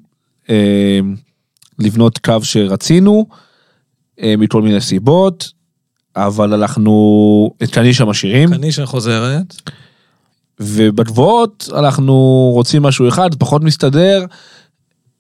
[1.80, 3.26] לבנות קו שרצינו,
[4.24, 5.52] מכל מיני סיבות,
[6.16, 9.56] אבל אנחנו את קנישה משאירים, קנישה חוזרת.
[10.60, 12.14] ובגבוהות אנחנו
[12.54, 14.26] רוצים משהו אחד, פחות מסתדר,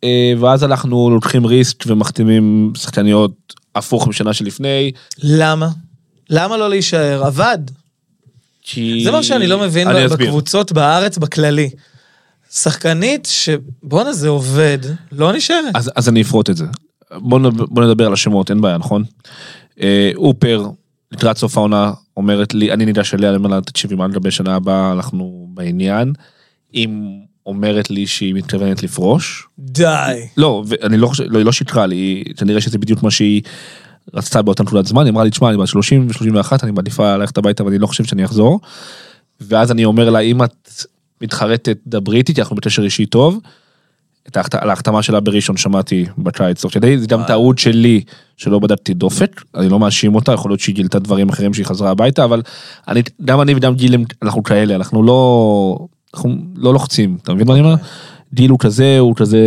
[0.03, 3.31] אה, ואז אנחנו לוקחים ריסק ומחתימים שחקניות
[3.75, 4.91] הפוך משנה שלפני.
[5.23, 5.69] למה?
[6.29, 7.23] למה לא להישאר?
[7.25, 7.57] עבד.
[8.61, 9.01] כי...
[9.03, 10.27] זה מה שאני לא מבין אני אסביר.
[10.27, 11.69] בקבוצות בארץ בכללי.
[12.51, 14.77] שחקנית שבואנה זה עובד,
[15.11, 15.75] לא נשארת.
[15.75, 16.65] אז, אז אני אפרוט את זה.
[17.17, 19.03] בוא, נדבר על השמות, אין בעיה, נכון?
[19.81, 20.69] אה, אופר,
[21.11, 24.55] לקראת סוף העונה, אומרת לי, אני ניגש אליה, אני אומר לה, תקשיבי, מה לגבי שנה
[24.55, 26.13] הבאה, אנחנו בעניין.
[26.73, 26.87] היא
[27.45, 29.47] אומרת לי שהיא מתכוונת לפרוש.
[29.59, 30.27] די.
[30.37, 33.41] לא, ואני לא חושב, לא, היא לא שיקרה לי, כנראה שזה בדיוק מה שהיא
[34.13, 37.37] רצתה באותה נקודת זמן, היא אמרה לי, תשמע, אני בת 30 ו-31, אני מעדיפה ללכת
[37.37, 38.59] הביתה ואני לא חושב שאני אחזור.
[39.41, 40.83] ואז אני אומר לה, אם את
[41.21, 43.39] מתחרטת, דברי איתי, כי אנחנו בקשר אישי טוב.
[44.61, 47.27] על ההחתמה שלה בראשון שמעתי בקיץ תוך כדי, זה גם וואי.
[47.27, 48.01] טעות שלי
[48.37, 51.89] שלא בדקתי דופק, אני לא מאשים אותה, יכול להיות שהיא גילתה דברים אחרים שהיא חזרה
[51.89, 52.41] הביתה, אבל
[52.87, 55.77] אני, גם אני וגם גיל אנחנו כאלה, אנחנו לא,
[56.13, 57.75] אנחנו לא לוחצים, אתה מבין מה אני אומר?
[58.33, 59.39] גיל הוא כזה, הוא כזה,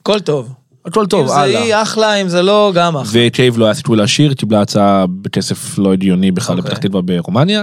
[0.00, 0.54] הכל טוב.
[0.86, 1.62] הכל טוב, אם זה הלאה.
[1.62, 3.20] היא אחלה, אם זה לא, גם אחלה.
[3.26, 6.70] וקייב לא היה סיכוי לשיר, קיבלה הצעה בכסף לא הגיוני בכלל אוקיי.
[6.70, 7.62] לפתח תקווה ברומניה,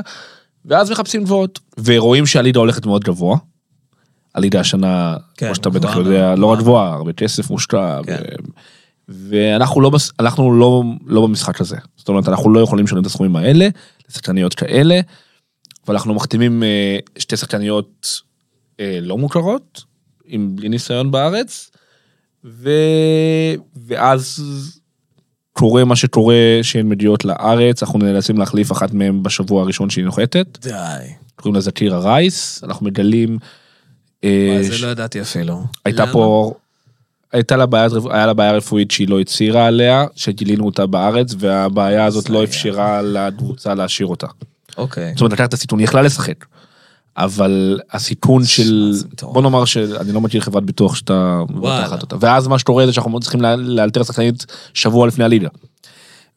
[0.66, 3.38] ואז מחפשים גבוהות, ורואים שהליגה הולכת מאוד גבוה.
[4.36, 6.94] הליגה השנה, כן, כמו שאתה בטח יודע, לא רק גבוהה.
[6.94, 8.16] הרבה כסף מושקע, כן.
[8.16, 8.54] ו-
[9.10, 11.78] ואנחנו לא, אנחנו לא, לא במשחק הזה.
[11.96, 13.68] זאת אומרת, אנחנו לא יכולים לשלם את הסכומים האלה,
[14.10, 15.00] לשחקניות כאלה,
[15.88, 18.22] ואנחנו מחתימים אה, שתי שחקניות
[18.80, 19.84] אה, לא מוכרות,
[20.26, 21.72] עם בלי ניסיון בארץ,
[22.46, 22.70] ו...
[23.88, 24.44] ואז
[25.54, 30.58] קורה מה שקורה שהן מגיעות לארץ, אנחנו נאלצים להחליף אחת מהן בשבוע הראשון שהיא נוחתת,
[30.62, 30.72] די.
[31.36, 33.38] קוראים לה זקירה רייס, אנחנו מגלים...
[34.24, 35.64] אה, זה לא ידעתי אפילו.
[35.86, 36.06] הייתה?
[36.12, 36.54] פה,
[37.32, 42.06] הייתה לה בעיה, היה לה בעיה רפואית שהיא לא הצהירה עליה, שגילינו אותה בארץ, והבעיה
[42.06, 42.44] הזאת לא.
[42.44, 44.28] אפשרה לקבוצה להשאיר אותה.
[44.78, 45.12] אוקיי.
[45.12, 46.46] זאת אומרת, לקחת את הסיכון, היא יכלה לשחק.
[47.18, 48.94] אבל הסיכון של.
[49.22, 51.42] בוא נאמר שאני לא מכיר חברת ביטוח שאתה.
[51.50, 52.16] מבטחת אותה.
[52.20, 55.48] ואז מה שקורה זה שאנחנו צריכים לאלתר שחקנית שבוע לפני הליגה.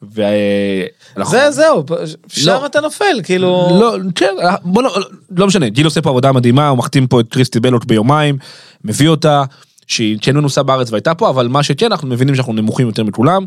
[0.01, 1.31] ואנחנו...
[1.31, 1.83] זה זהו,
[2.27, 2.65] שם לא.
[2.65, 3.77] אתה נופל, כאילו...
[3.81, 4.97] לא, כן, בוא לא,
[5.37, 8.37] לא משנה, גיל עושה פה עבודה מדהימה, הוא מחתים פה את קריסטי בלוט ביומיים,
[8.83, 9.43] מביא אותה,
[9.87, 13.45] שהיא כן מנוסה בארץ והייתה פה, אבל מה שכן, אנחנו מבינים שאנחנו נמוכים יותר מכולם,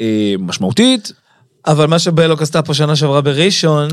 [0.00, 1.12] אה, משמעותית,
[1.66, 3.88] אבל מה שבלוק עשתה פה שנה שעברה בראשון,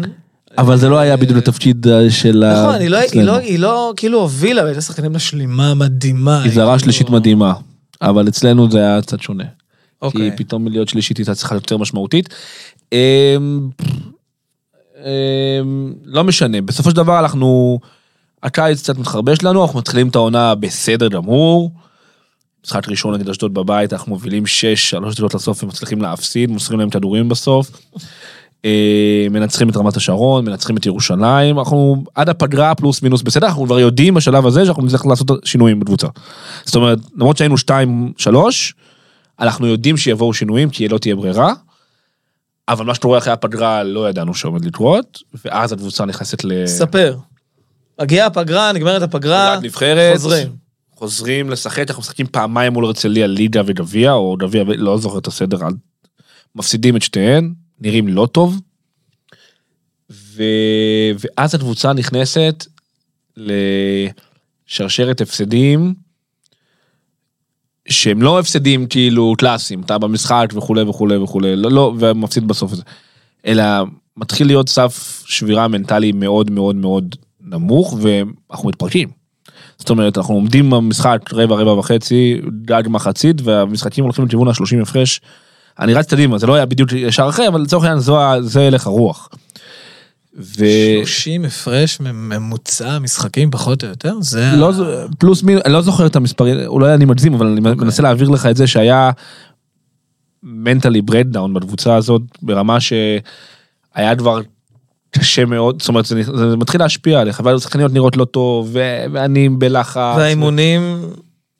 [0.57, 2.63] אבל זה לא היה בדיוק התפקיד של ה...
[2.63, 2.99] נכון, היא לא-.
[3.15, 6.41] לא- היא לא כאילו הובילה, והייתה שחקנים משלימה מדהימה.
[6.43, 7.53] היא זרה כאילו- שלישית מדהימה,
[8.01, 9.43] אבל אצלנו זה היה קצת שונה.
[10.01, 10.31] אוקיי.
[10.31, 12.29] כי פתאום להיות שלישית הייתה צריכה להיות יותר משמעותית.
[12.91, 13.69] אמ,
[14.97, 17.79] אמ, לא משנה, בסופו של דבר אנחנו,
[18.43, 21.71] הקיץ קצת מתחרבש לנו, אנחנו מתחילים את העונה בסדר גמור.
[22.65, 26.89] משחק ראשון נגד אשדוד בבית, אנחנו מובילים 6, 3 דקות לסוף ומצליחים להפסיד, מוסרים להם
[26.89, 27.71] כדורים בסוף.
[28.65, 33.65] אה, מנצחים את רמת השרון, מנצחים את ירושלים, אנחנו עד הפגרה פלוס מינוס בסדר, אנחנו
[33.65, 36.07] כבר יודעים בשלב הזה שאנחנו נצטרך לעשות שינויים בקבוצה.
[36.65, 38.29] זאת אומרת, למרות שהיינו 2-3,
[39.39, 41.53] אנחנו יודעים שיבואו שינויים כי לא תהיה ברירה,
[42.67, 46.67] אבל מה שאתה רואה אחרי הפגרה לא ידענו שעומד לקרות, ואז הקבוצה נכנסת ל...
[46.67, 47.17] ספר.
[48.01, 50.55] מגיעה הפגרה, נגמרת הפגרה, נבחרת, חוזרים.
[50.95, 55.57] חוזרים לשחק, אנחנו משחקים פעמיים מול הרצליה ליגה וגביע, או גביע, לא זוכר את הסדר,
[56.55, 58.59] מפסידים את שתיהן, נראים לא טוב.
[60.11, 60.43] ו...
[61.19, 62.65] ואז הקבוצה נכנסת
[64.67, 65.93] לשרשרת הפסדים,
[67.89, 72.83] שהם לא הפסדים כאילו קלאסיים, אתה במשחק וכולי וכולי וכולי, לא, לא, ומפסיד בסוף הזה,
[73.45, 73.63] אלא
[74.17, 79.09] מתחיל להיות סף שבירה מנטלי מאוד מאוד מאוד נמוך, ואנחנו מתפרקים.
[79.77, 85.21] זאת אומרת, אנחנו עומדים במשחק רבע, רבע וחצי, גג מחצית, והמשחקים הולכים לכיוון ה-30 הפרש.
[85.79, 87.99] אני רץ קדימה, זה לא היה בדיוק ישר אחרי, אבל לצורך העניין
[88.41, 89.29] זה הלך הרוח.
[90.37, 90.65] ו...
[91.05, 94.13] 30 הפרש ממוצע משחקים פחות או יותר?
[94.21, 94.51] זה...
[94.55, 94.71] לא,
[95.19, 98.45] פלוס מינוס, אני לא זוכר את המספרים, אולי אני מגזים, אבל אני מנסה להעביר לך
[98.45, 99.11] את זה שהיה
[100.43, 104.41] מנטלי ברדדאון בקבוצה הזאת, ברמה שהיה כבר
[105.11, 109.05] קשה מאוד, זאת אומרת, זה, זה מתחיל להשפיע עליך, אבל השחקניות נראות לא טוב, ו-
[109.11, 110.15] ואני בלחץ.
[110.17, 111.01] והאימונים...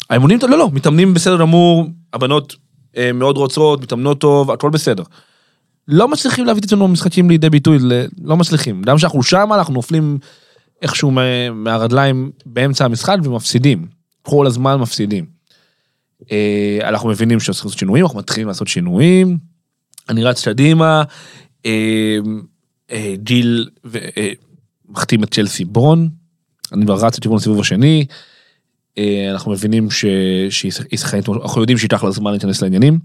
[0.09, 2.55] האימונים, לא, לא, מתאמנים בסדר גמור, הבנות
[2.97, 5.03] אה, מאוד רוצות, מתאמנות טוב, הכל בסדר.
[5.88, 7.78] לא מצליחים להביא את עצמנו במשחקים לידי ביטוי,
[8.23, 8.82] לא מצליחים.
[8.82, 10.17] גם כשאנחנו שם, אנחנו נופלים
[10.82, 13.88] איכשהו מה- מהרגליים באמצע המשחק ומפסידים.
[14.21, 15.26] כל הזמן מפסידים.
[16.32, 19.38] אה, אנחנו מבינים שצריך לעשות שינויים, אנחנו מתחילים לעשות שינויים.
[20.10, 21.04] אני רץ קדימה,
[21.65, 22.17] אה,
[22.91, 23.69] אה, גיל
[24.89, 26.10] מחתים את צ'לסי ברון,
[26.73, 28.06] אני כבר רץ לכיוון הסיבוב השני.
[29.32, 30.06] אנחנו מבינים ש-
[31.28, 33.00] אנחנו יודעים שייקח לה זמן להיכנס לעניינים.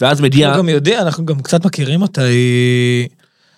[0.00, 3.08] ואז מגיע, אנחנו גם יודעים, אנחנו גם קצת מכירים אותה, היא...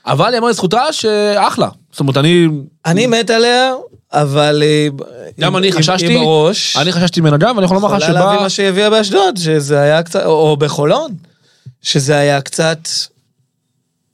[0.07, 1.69] אבל יאמר לזכותה שאחלה.
[1.91, 2.47] זאת אומרת, אני,
[2.87, 3.73] אני מת עליה,
[4.13, 4.91] אבל היא...
[5.41, 6.77] גם היא- אני היא- חששתי, היא בראש.
[6.77, 9.37] אני חששתי ממנה גם, ואני יכול לומר לך יכולה להביא שבא, מה שהיא הביאה באשדוד,
[9.37, 11.15] שזה היה קצת, או בחולון,
[11.83, 12.79] שזה היה קצת,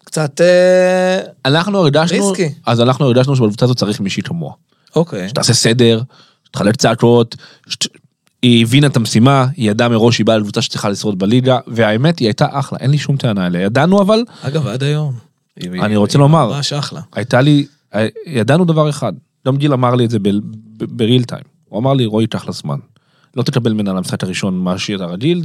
[0.05, 2.55] קצת, אה, אנחנו הרגשנו, ריסקי.
[2.67, 4.53] אז אנחנו הרגשנו שבקבוצה הזאת צריך מישהי כמוה.
[4.97, 5.29] אוקיי.
[5.29, 6.01] שתעשה סדר,
[6.49, 7.37] שתחלק צעקות.
[8.43, 12.29] היא הבינה את המשימה, היא ידעה מראש שהיא באה לקבוצה שצריכה לשרוד בליגה, והאמת היא
[12.29, 13.61] הייתה אחלה, אין לי שום טענה אליה.
[13.63, 15.15] ידענו אבל, אגב, עד היום.
[15.57, 16.47] היא- אני היא- רוצה היא לומר.
[16.49, 17.01] ממש אחלה.
[17.15, 17.67] הייתה לי,
[18.27, 19.13] ידענו דבר אחד,
[19.47, 20.19] גם גיל אמר לי את זה
[20.79, 22.79] בריל טיים, הוא אמר לי רועי תכל'ס זמן.
[23.37, 25.43] לא תקבל ממנה למשחק הראשון מה שאתה רגיל,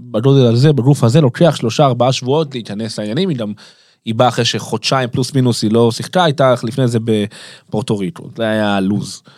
[0.00, 3.52] בגודל הזה, בגוף הזה, לוקח שלושה ארבעה שבועות להיכנס לעניינים, היא גם,
[4.04, 8.44] היא באה אחרי שחודשיים פלוס מינוס היא לא שיחקה, הייתה לפני זה בפורטו ריקו, זה
[8.44, 9.22] היה לוז.
[9.28, 9.32] אה,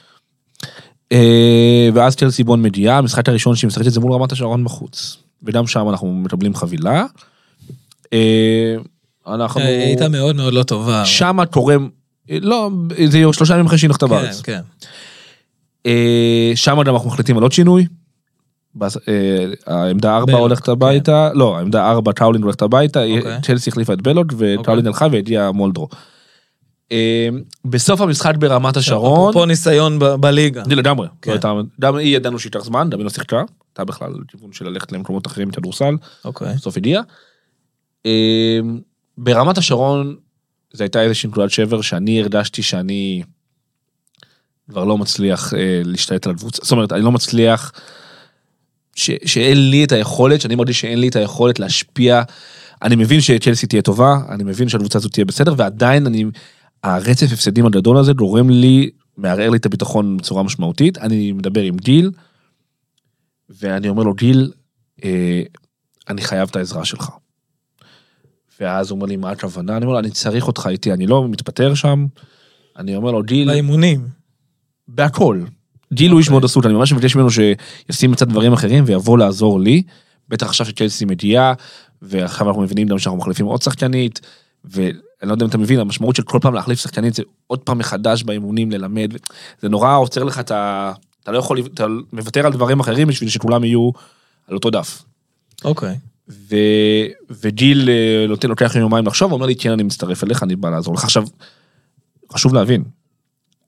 [1.95, 5.17] ואז צ'לסי בון מגיעה, המשחק הראשון שהיא משחקת זה מול רמת השרון בחוץ.
[5.43, 7.05] וגם שם אנחנו מקבלים חבילה.
[8.13, 8.77] אה,
[9.27, 9.61] אנחנו...
[9.61, 11.05] היא הייתה מאוד מאוד לא טובה.
[11.05, 11.89] שמה תורם,
[12.31, 12.71] לא,
[13.07, 14.41] זה שלושה ימים אחרי שהיא כן, בארץ.
[14.41, 14.61] כן.
[15.87, 17.87] אה, שמה גם אנחנו מחליטים על עוד שינוי.
[18.83, 18.89] אה,
[19.67, 20.73] העמדה 4 בלוט, הולכת כן.
[20.73, 23.41] הביתה, לא, העמדה 4 טאולינג הולכת הביתה, אוקיי.
[23.43, 25.89] צ'לסי החליפה את בלוט וטאולינג הלכה והגיע מולדרו.
[26.93, 27.29] אה,
[27.65, 30.63] בסוף המשחק ברמת השרון, אפרופו ניסיון בליגה.
[30.69, 31.37] זה לגמרי, כן.
[31.81, 34.93] גם היא ידענו שהיא תיקח זמן, גם היא לא שיחקה, הייתה בכלל כיוון של ללכת
[34.93, 36.55] למקומות אחרים בכדורסל, אוקיי.
[36.55, 37.03] בסוף הגיעה.
[38.07, 38.59] אה,
[39.19, 40.17] ברמת השרון,
[40.73, 43.23] זו הייתה איזושהי נקודת שבר שאני הרגשתי שאני
[44.71, 47.73] כבר לא מצליח אה, להשתלט על הקבוצה, זאת אומרת, אני לא מצליח,
[48.95, 52.23] ש, שאין לי את היכולת, שאני מרגיש שאין לי את היכולת להשפיע.
[52.83, 56.25] אני מבין שצ'לסי תהיה טובה, אני מבין שהקבוצה הזאת תהיה בסדר, ועדיין אני,
[56.87, 60.99] הרצף הפסדים הגדול הזה גורם לי, מערער לי את הביטחון בצורה משמעותית.
[60.99, 62.11] אני מדבר עם גיל,
[63.51, 64.53] ואני אומר לו, גיל,
[65.05, 65.43] אה,
[66.09, 67.11] אני חייב את העזרה שלך.
[68.61, 69.77] ואז הוא אומר לי, מה הכוונה?
[69.77, 72.07] אני אומר לו, אני צריך אותך איתי, אני לא מתפטר שם.
[72.79, 74.09] אני אומר לו, גיל, באימונים.
[74.89, 75.43] בהכל.
[75.93, 76.35] גיל הוא איש אוקיי.
[76.35, 79.83] מאוד עסוק, אני ממש מבקש ממנו שישים קצת דברים אחרים ויבוא לעזור לי.
[80.29, 81.55] בטח עכשיו שצ'לסי מגיעה,
[82.03, 84.21] ועכשיו אנחנו מבינים גם שאנחנו מחליפים עוד שחקנית,
[85.21, 87.79] ואני לא יודע אם אתה מבין, המשמעות של כל פעם להחליף שחקנית זה עוד פעם
[87.79, 89.13] מחדש באימונים ללמד,
[89.61, 90.93] זה נורא עוצר לך את ה...
[91.23, 93.91] אתה לא יכול, אתה מוותר על דברים אחרים בשביל שכולם יהיו
[94.49, 95.03] על אותו דף.
[95.65, 95.99] אוקיי.
[96.29, 96.57] ו...
[97.43, 100.71] וגיל אה, נותן, לוקח לי יומיים לחשוב, אומר לי, כן, אני מצטרף אליך, אני בא
[100.71, 101.05] לעזור לך.
[101.05, 101.25] עכשיו,
[102.33, 102.85] חשוב להבין,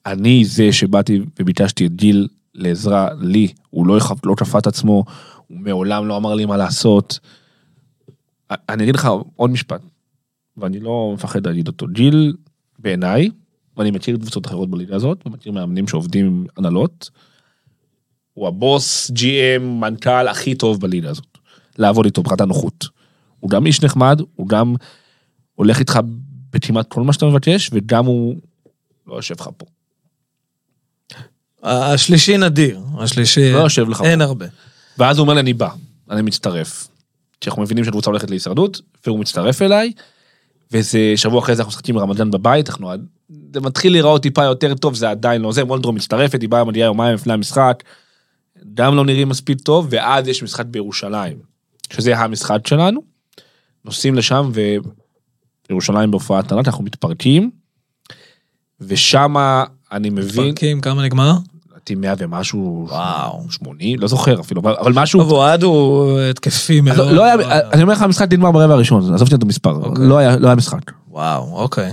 [0.07, 5.05] אני זה שבאתי וביקשתי את גיל לעזרה לי, הוא לא, יחפ- לא כפה את עצמו,
[5.47, 7.19] הוא מעולם לא אמר לי מה לעשות.
[8.51, 9.81] אני אגיד לך עוד משפט,
[10.61, 12.37] ואני לא מפחד להגיד אותו, גיל,
[12.79, 13.31] בעיניי,
[13.77, 17.11] ואני מכיר קבוצות אחרות בליגה הזאת, ומכיר מאמנים שעובדים עם הנהלות,
[18.35, 21.39] הוא הבוס, GM, מנכ"ל הכי טוב בליגה הזאת.
[21.79, 22.89] לעבוד איתו מבחינת הנוחות.
[23.41, 24.75] הוא גם איש נחמד, הוא גם
[25.55, 26.01] הולך איתך
[26.53, 28.37] בכמעט כל מה שאתה מבקש, וגם הוא
[29.07, 29.67] לא יושב לך פה.
[31.63, 32.81] השלישי נדיר.
[32.99, 33.53] השלישי...
[33.53, 34.25] לא יושב לך אין פה.
[34.25, 34.47] הרבה.
[34.99, 35.69] ואז הוא אומר לי, אני בא,
[36.11, 36.89] אני מצטרף.
[37.41, 39.93] כשאנחנו מבינים שהקבוצה הולכת להישרדות, והוא מצטרף אליי,
[40.73, 42.91] וזה שבוע אחרי זה אנחנו משחקים ברמת גן בבית, אנחנו...
[43.55, 46.87] זה מתחיל להיראות טיפה יותר טוב, זה עדיין לא זה, מולדרו מצטרפת, היא באה מגיעה
[46.87, 47.83] יומיים לפני המשחק,
[48.75, 51.39] גם לא נראים מספיק טוב, ואז יש משחק בירושלים,
[51.93, 53.01] שזה המשחק שלנו,
[53.85, 54.51] נוסעים לשם,
[55.69, 57.51] וירושלים בהופעת ענת, אנחנו מתפרקים,
[58.81, 61.33] ושמה אני מבין, פרקים, כמה נגמר?
[61.95, 63.47] לדעתי 100 ומשהו, וואו.
[63.51, 66.97] 80, לא זוכר אפילו, אבל- אבל משהו, טוב, אוהד הוא התקפי מאוד.
[66.99, 67.35] לא, לא היה,
[67.73, 70.07] אני אומר לך, המשחק נגמר ברבע הראשון, עזוב את המספר, אוקיי.
[70.07, 70.81] לא היה, לא היה משחק.
[71.11, 71.93] וואו, אוקיי.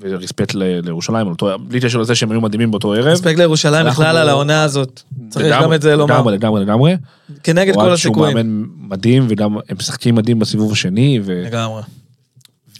[0.00, 1.26] ורספקט ל- לירושלים,
[1.68, 3.06] בלי קשר לזה שהם היו מדהימים באותו ערב.
[3.06, 5.02] אספקט לירושלים בכלל על העונה הזאת.
[5.28, 6.14] צריך גם את זה לומר.
[6.14, 6.96] לגמרי, לגמרי, לגמרי.
[7.42, 8.36] כנגד כל אוהד שהוא הסיכויים.
[8.36, 11.82] מאמן מדהים, וגם הם משחקים מדהים בסיבוב השני, לגמרי.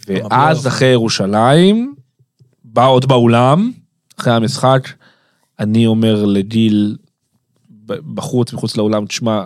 [0.07, 1.93] ואז אחרי ירושלים,
[2.65, 3.71] בא עוד באולם,
[4.21, 4.87] אחרי המשחק,
[5.59, 6.97] אני אומר לגיל,
[7.85, 9.45] בחוץ, מחוץ לאולם, תשמע,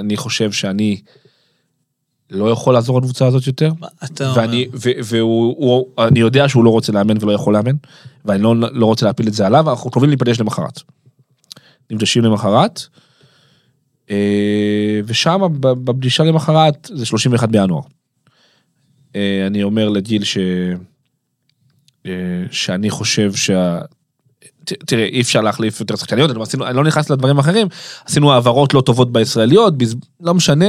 [0.00, 1.00] אני חושב שאני
[2.30, 3.72] לא יכול לעזור לקבוצה הזאת יותר.
[3.80, 4.40] מה אתה אומר?
[4.40, 7.76] ואני, ו, והוא, הוא, אני יודע שהוא לא רוצה לאמן ולא יכול לאמן,
[8.24, 10.80] ואני לא, לא רוצה להפיל את זה עליו, אנחנו קרובים להיפגש למחרת.
[11.90, 12.82] נפגשים למחרת,
[14.10, 17.82] אה, ושם בפגישה למחרת זה 31 בינואר.
[19.16, 20.38] אה, אני אומר לגיל ש...
[22.06, 23.78] אה, שאני חושב שה...
[24.86, 26.30] תראה, אי אפשר להחליף יותר שחקניות,
[26.66, 27.68] אני לא נכנס לדברים אחרים,
[28.06, 29.74] עשינו העברות לא טובות בישראליות.
[30.20, 30.68] לא משנה,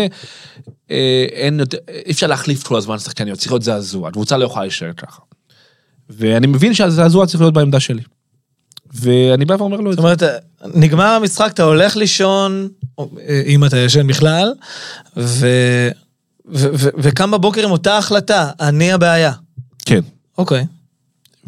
[0.92, 4.62] אה, אין יותר, אי אפשר להחליף כל הזמן שחקניות, צריך להיות זעזוע, הקבוצה לא יכולה
[4.62, 5.22] להישאר ככה.
[6.10, 8.02] ואני מבין שהזעזוע צריך להיות בעמדה שלי.
[8.94, 10.26] ואני בא ואומר לו את זאת זה.
[10.26, 10.44] אומרת,
[10.76, 13.06] נגמר המשחק, אתה הולך לישון, אה,
[13.46, 14.54] אם אתה ישן בכלל,
[15.18, 15.48] ו...
[16.98, 19.32] וקם בבוקר עם אותה החלטה, אני הבעיה.
[19.86, 20.02] כן.
[20.38, 20.66] אוקיי.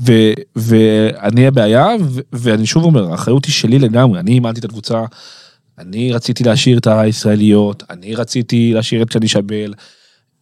[0.06, 5.04] ו- ואני הבעיה, ו- ואני שוב אומר, האחריות היא שלי לגמרי, אני אימנתי את הקבוצה,
[5.78, 9.74] אני רציתי להשאיר את הישראליות, אני רציתי להשאיר את שני שבל.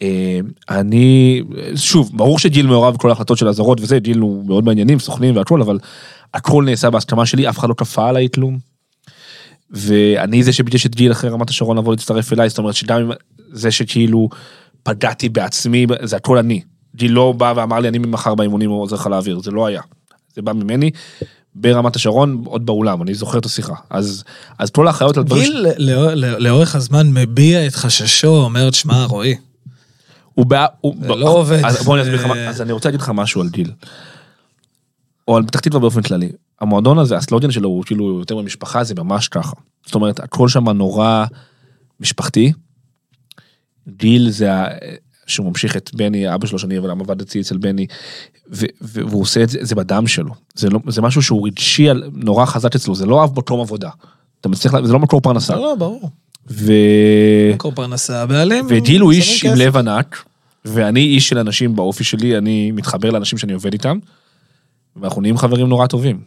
[0.01, 1.41] אה, אני,
[1.75, 5.61] שוב, ברור שגיל מעורב בכל ההחלטות של הזרות וזה, גיל הוא מאוד בעניינים, סוכנים והכל,
[5.61, 5.79] אבל
[6.33, 8.57] הכל נעשה בהסכמה שלי, אף אחד לא כפה עליי כלום.
[9.71, 13.11] ואני זה שביקש את גיל אחרי רמת השרון לבוא להצטרף אליי, זאת אומרת שגם
[13.51, 14.29] זה שכאילו
[14.83, 16.61] פגעתי בעצמי, זה הכל אני.
[17.07, 19.81] לא בא ואמר לי אני ממחר באימונים עוזר לך להעביר, זה לא היה.
[20.35, 20.91] זה בא ממני
[21.55, 23.73] ברמת השרון עוד באולם, אני זוכר את השיחה.
[23.89, 24.23] אז,
[24.57, 25.43] אז כל האחריות על דברים...
[25.43, 29.35] גיל לא- לא- לאורך הזמן מביע את חששו, אומר, שמע, רועי,
[30.33, 30.65] הוא בא...
[30.81, 30.95] הוא...
[31.01, 31.65] זה לא עובד.
[31.65, 33.71] אז בוא אני אסביר לך, אה, אז אני רוצה להגיד לך משהו על גיל.
[35.27, 36.31] או על פתח תקווה באופן כללי.
[36.61, 39.53] המועדון הזה, הסלוגן שלו הוא כאילו יותר ממשפחה, זה ממש ככה.
[39.85, 41.25] זאת אומרת, הכל שם נורא
[41.99, 42.53] משפחתי.
[43.89, 44.51] גיל זה.
[45.29, 47.85] שהוא ממשיך את בני, אבא שלו שאני אבל עבדתי אצל בני,
[48.51, 50.33] ו- והוא עושה את זה, זה בדם שלו.
[50.55, 53.89] זה, לא, זה משהו שהוא רגשי נורא חזק אצלו, זה לא אב מקום עבודה.
[54.41, 55.55] אתה מצליח, זה לא מקור פרנסה.
[55.55, 56.09] לא, לא, ברור.
[56.49, 56.73] ו...
[57.53, 58.65] מקור פרנסה, הבעלים...
[58.69, 59.53] וגיל הוא איש עם.
[59.55, 60.23] לב ענק,
[60.65, 63.99] ואני איש של אנשים באופי שלי, אני מתחבר לאנשים שאני עובד איתם,
[64.95, 66.21] ואנחנו נהיים חברים נורא טובים.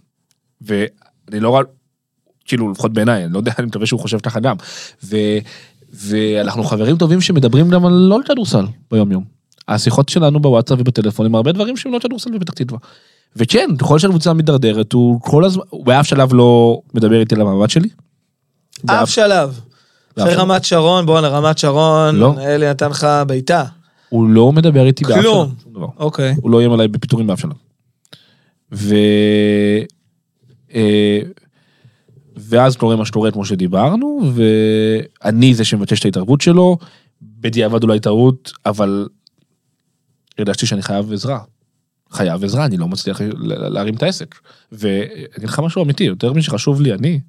[0.61, 1.67] ואני לא רק,
[2.45, 4.57] כאילו, לפחות בעיניי, אני לא יודע, אני מקווה שהוא חושב ככה גם.
[5.05, 5.17] ו,
[5.93, 9.25] ואנחנו חברים טובים שמדברים גם על לא על כדורסל ביום יום.
[9.69, 12.79] השיחות שלנו בוואטסאפ ובטלפון הם הרבה דברים שהם לא כדורסל בפתח תקווה.
[13.37, 17.71] וכן, ככל שהקבוצה מידרדרת, הוא כל הזמן, הוא באף שלב לא מדבר איתי על המעמד
[17.71, 17.89] שלי.
[18.87, 19.61] אף שלב.
[20.19, 20.35] אחרי.
[20.35, 22.35] רמת שרון, בואנה, רמת שרון, לא.
[22.41, 23.65] אלי נתן לך בעיטה.
[24.09, 25.23] הוא לא מדבר איתי באף שלב.
[25.23, 25.91] כלום.
[25.99, 26.35] אוקיי.
[26.43, 27.53] הוא לא איים עליי בפיטורים באף שלב.
[28.73, 28.95] ו...
[32.37, 36.79] ואז קורה מה שקורה כמו שדיברנו, ואני זה שמבקש את ההתערבות שלו,
[37.23, 39.09] בדיעבד אולי טעות, אבל
[40.39, 41.39] הרגשתי שאני חייב עזרה.
[42.11, 44.35] חייב עזרה, אני לא מצליח להרים את העסק.
[44.73, 47.21] ואני אגיד לך משהו אמיתי, יותר משחשוב לי אני,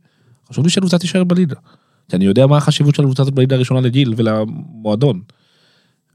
[0.49, 1.55] חשוב לי שהקבוצה תישאר בליגה.
[2.09, 5.21] כי אני יודע מה החשיבות של הקבוצה הזאת בליגה הראשונה לגיל ולמועדון.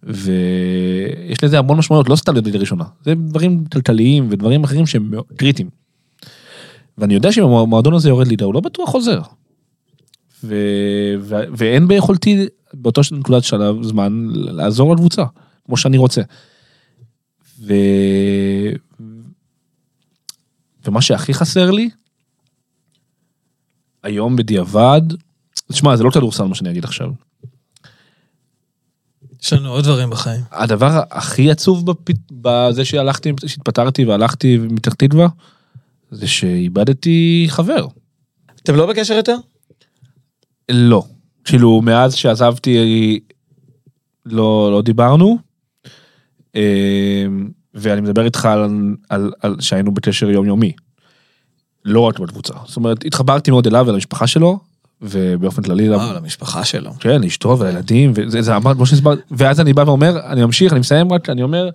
[0.02, 5.77] ויש לזה המון משמעויות, לא סתם לליגה ראשונה, זה דברים כלכליים ודברים אחרים שהם קריטיים.
[6.98, 9.20] ואני יודע שאם המועדון הזה יורד ליגה, הוא לא בטוח חוזר.
[10.44, 10.54] ו...
[11.20, 11.34] ו...
[11.56, 15.24] ואין ביכולתי באותו נקודת שלב זמן לעזור לקבוצה,
[15.66, 16.22] כמו שאני רוצה.
[17.60, 17.74] ו...
[20.86, 21.90] ומה שהכי חסר לי,
[24.02, 25.02] היום בדיעבד,
[25.72, 27.10] תשמע, זה לא כדורסל מה שאני אגיד עכשיו.
[29.42, 30.40] יש לנו עוד דברים בחיים.
[30.50, 32.10] הדבר הכי עצוב בפ...
[32.30, 35.28] בזה שהלכתי, שהתפטרתי והלכתי מפתח תקווה,
[36.10, 37.86] זה שאיבדתי חבר.
[38.62, 39.36] אתם לא בקשר יותר?
[40.68, 41.04] לא.
[41.44, 43.20] כאילו, מאז שעזבתי,
[44.26, 45.38] לא, לא דיברנו.
[46.56, 47.26] אה,
[47.74, 50.72] ואני מדבר איתך על, על, על שהיינו בקשר יומיומי.
[51.84, 52.54] לא רק בקבוצה.
[52.66, 54.58] זאת אומרת, התחברתי מאוד אליו ולמשפחה שלו,
[55.02, 56.92] ובאופן כללי, וואו, למשפחה שלו.
[57.00, 60.80] כן, לאשתו ולילדים, וזה זה אמר, כמו שהסברתי, ואז אני בא ואומר, אני ממשיך, אני
[60.80, 61.70] מסיים רק, אני אומר,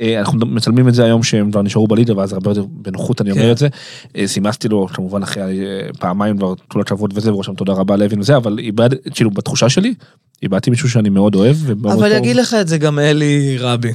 [0.00, 3.42] אנחנו מצלמים את זה היום שהם כבר נשארו בליגה, ואז הרבה יותר בנוחות אני אומר
[3.42, 3.50] כן.
[3.50, 3.68] את זה.
[4.16, 8.20] אה, סימסתי לו, כמובן אחרי אה, פעמיים כבר כל הכבוד וזה, ורושם תודה רבה לאבין
[8.20, 9.94] וזה, אבל איבד, כאילו בתחושה שלי,
[10.42, 12.12] איבדתי מישהו שאני מאוד אוהב, אבל.
[12.12, 13.92] יגיד לך את זה גם אלי רבי,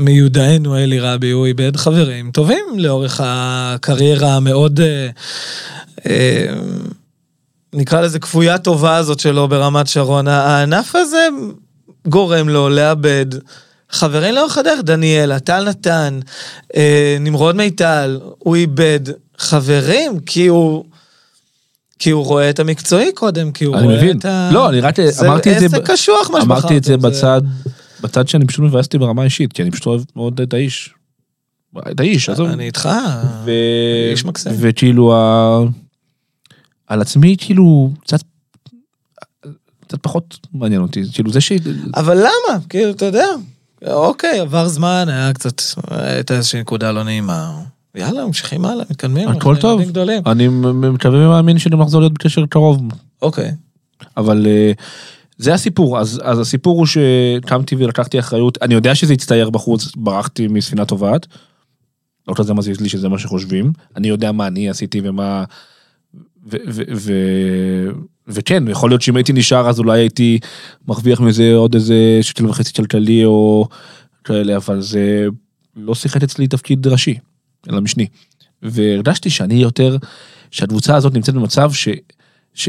[0.00, 5.08] מיודענו אלי רבי, הוא איבד חברים טובים לאורך הקריירה המאוד, אה,
[6.06, 6.46] אה,
[7.72, 10.28] נקרא לזה כפויה טובה הזאת שלו ברמת שרון.
[10.28, 11.28] הענף הזה
[12.08, 13.26] גורם לו לאבד
[13.90, 16.20] חברים לאורך הדרך, דניאלה, טל נתן,
[16.76, 19.00] אה, נמרוד מיטל, הוא איבד
[19.38, 20.84] חברים כי הוא...
[21.98, 24.18] כי הוא רואה את המקצועי קודם, כי הוא אני רואה מבין.
[24.18, 24.50] את ה...
[24.52, 26.50] לא, אני רק אמרתי את זה, זה עסק קשוח מה שבחרתם.
[26.50, 27.42] אמרתי את זה בצד,
[28.00, 30.94] בצד שאני פשוט מבאס אותי ברמה האישית, כי אני פשוט אוהב מאוד את האיש.
[31.90, 32.48] את האיש, עזוב.
[32.48, 32.88] אני איתך.
[33.44, 33.50] ו...
[34.10, 34.52] איש מקסים.
[34.58, 35.60] וכאילו, ה...
[36.86, 38.20] על עצמי, כאילו, קצת,
[39.86, 41.52] קצת פחות מעניין אותי, כאילו זה ש...
[41.94, 42.58] אבל למה?
[42.68, 43.26] כאילו, אתה יודע.
[43.86, 47.60] אוקיי, עבר זמן, היה קצת, הייתה איזושהי נקודה לא נעימה.
[47.94, 49.28] יאללה, ממשיכים הלאה, מתקדמים.
[49.28, 49.82] הכל טוב.
[49.82, 50.22] גדולים.
[50.26, 50.48] אני
[50.92, 52.82] מקווה ומאמין שגם נחזור להיות בקשר קרוב.
[53.22, 53.52] אוקיי.
[54.16, 54.72] אבל אה,
[55.38, 60.48] זה הסיפור, אז, אז הסיפור הוא שקמתי ולקחתי אחריות, אני יודע שזה הצטייר בחוץ, ברחתי
[60.48, 61.26] מספינה טובעת.
[62.28, 65.44] לא כזה מזיז לי שזה מה שחושבים, אני יודע מה אני עשיתי ומה...
[66.46, 67.90] ו- ו- ו-
[68.28, 70.38] וכן, יכול להיות שאם הייתי נשאר אז אולי הייתי
[70.88, 73.68] מרוויח מזה עוד איזה שקל וחצי כלכלי או
[74.24, 75.26] כאלה, אבל זה
[75.76, 77.18] לא שיחק אצלי תפקיד ראשי,
[77.70, 78.06] אלא משני.
[78.62, 79.96] והרגשתי שאני יותר,
[80.50, 81.88] שהקבוצה הזאת נמצאת במצב ש...
[82.54, 82.68] ש...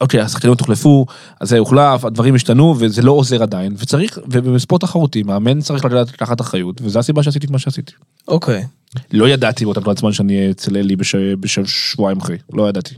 [0.00, 1.06] אוקיי, השחקנים הוחלפו,
[1.40, 6.12] אז זה הוחלף, הדברים השתנו, וזה לא עוזר עדיין, וצריך, ובספורט תחרותי, מאמן צריך לדעת
[6.12, 7.92] לקחת אחריות, וזו הסיבה שעשיתי את מה שעשיתי.
[8.28, 8.64] אוקיי.
[9.12, 10.96] לא ידעתי באותה תקופת זמן שאני אצל אלי
[11.40, 12.94] בשבועיים אחרי, לא ידעתי.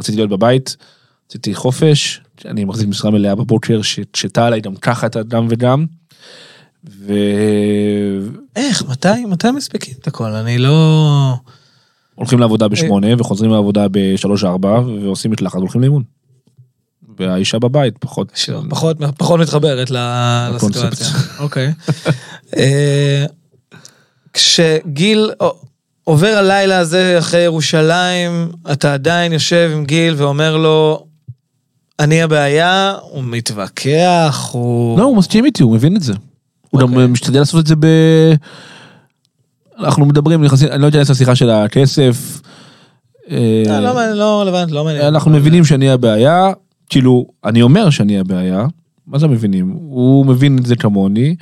[0.00, 0.76] רציתי להיות בבית,
[1.28, 3.80] רציתי חופש, אני מחזיק משרה מלאה בבוקר,
[4.12, 5.86] שתה עליי גם ככה את הדם ודם.
[6.90, 7.12] ו...
[8.56, 10.30] איך, מתי, מתי מספיקים את הכל?
[10.30, 11.34] אני לא...
[12.14, 16.02] הולכים לעבודה בשמונה וחוזרים לעבודה בשלוש ארבע ועושים מקלחת והולכים לאימון.
[17.18, 18.32] והאישה בבית פחות
[18.68, 21.06] פחות פחות מתחברת לסיטואציה.
[21.38, 21.72] אוקיי.
[22.56, 23.26] אה,
[24.32, 25.30] כשגיל
[26.08, 31.06] עובר הלילה הזה אחרי ירושלים, אתה עדיין יושב עם גיל ואומר לו,
[32.00, 34.98] אני הבעיה, הוא מתווכח, הוא...
[34.98, 36.12] לא, הוא מסכים איתי, הוא מבין את זה.
[36.70, 37.06] הוא גם אוקיי.
[37.06, 37.86] משתדל לעשות את זה ב...
[39.78, 42.40] אנחנו מדברים, אני לא יודע איזה השיחה של הכסף.
[43.30, 45.06] אה, לא, לא רלוונטי, לא מעניין.
[45.06, 46.52] אנחנו מבינים שאני הבעיה,
[46.88, 48.66] כאילו, אני אומר שאני הבעיה,
[49.06, 49.70] מה זה מבינים?
[49.70, 51.36] הוא מבין את זה כמוני,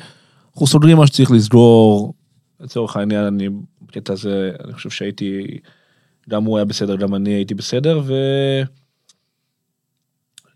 [0.53, 2.15] אנחנו סוגרים מה שצריך לסגור,
[2.61, 3.49] לצורך העניין, אני
[3.95, 5.59] בקטע הזה, אני חושב שהייתי,
[6.31, 8.15] גם הוא היה בסדר, גם אני הייתי בסדר, ו...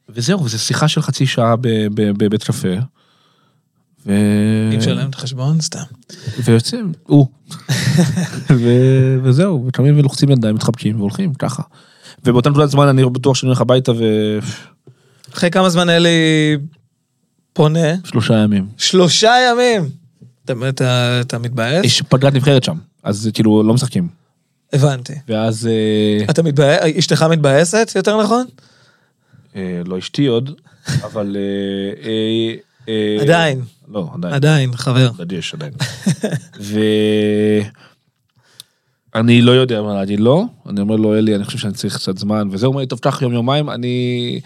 [0.09, 1.55] וזהו, וזו שיחה של חצי שעה
[1.95, 2.74] בבית קפה.
[4.07, 4.12] ו...
[4.70, 5.61] מי משלם את החשבון?
[5.61, 5.82] סתם.
[6.45, 7.26] ויוצאים, הוא.
[9.22, 11.62] וזהו, וקמים ולוחצים ידיים, מתחבקים והולכים, ככה.
[12.24, 14.05] ובאותה נקודת זמן אני בטוח שאני הולך הביתה ו...
[15.34, 16.57] אחרי כמה זמן אלי
[17.53, 17.89] פונה?
[18.05, 18.66] שלושה ימים.
[18.76, 19.91] שלושה ימים!
[20.68, 21.84] אתה, אתה מתבאס?
[21.84, 22.76] יש פגרת נבחרת שם,
[23.09, 24.09] אז כאילו לא משחקים.
[24.72, 25.12] הבנתי.
[25.28, 25.66] ואז...
[25.66, 26.80] אה, אתה מתבאס?
[26.98, 28.46] אשתך מתבאסת, יותר נכון?
[29.56, 30.50] אה, לא אשתי עוד,
[31.04, 31.36] אבל...
[32.88, 33.61] אה, עדיין.
[33.88, 34.34] לא, עדיין.
[34.34, 35.11] עדיין, חבר.
[35.18, 35.72] עדיין יש עדיין.
[39.14, 42.18] אני לא יודע מה להגיד לו, אני אומר לו, אלי, אני חושב שאני צריך קצת
[42.18, 44.40] זמן, וזה, אומר לי, טוב, קח יום יומיים, אני...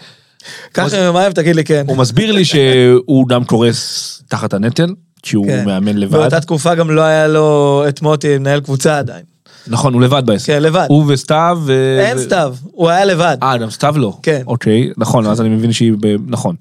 [0.71, 1.85] קח יום יומיים, תגיד לי כן.
[1.87, 4.93] הוא מסביר לי שהוא גם קורס תחת הנטל,
[5.23, 5.65] כי הוא כן.
[5.65, 6.17] מאמן לבד.
[6.17, 9.23] באותה תקופה גם לא היה לו את מוטי מנהל קבוצה עדיין.
[9.67, 10.47] נכון, הוא לבד בעסק.
[10.47, 10.85] כן, לבד.
[10.89, 11.59] הוא וסתיו.
[11.65, 11.97] ו...
[11.99, 13.37] אין סתיו, הוא היה לבד.
[13.43, 14.19] אה, גם סתיו לא.
[14.23, 14.41] כן.
[14.47, 16.15] אוקיי, נכון, אז אני מבין שהיא, ב...
[16.27, 16.55] נכון.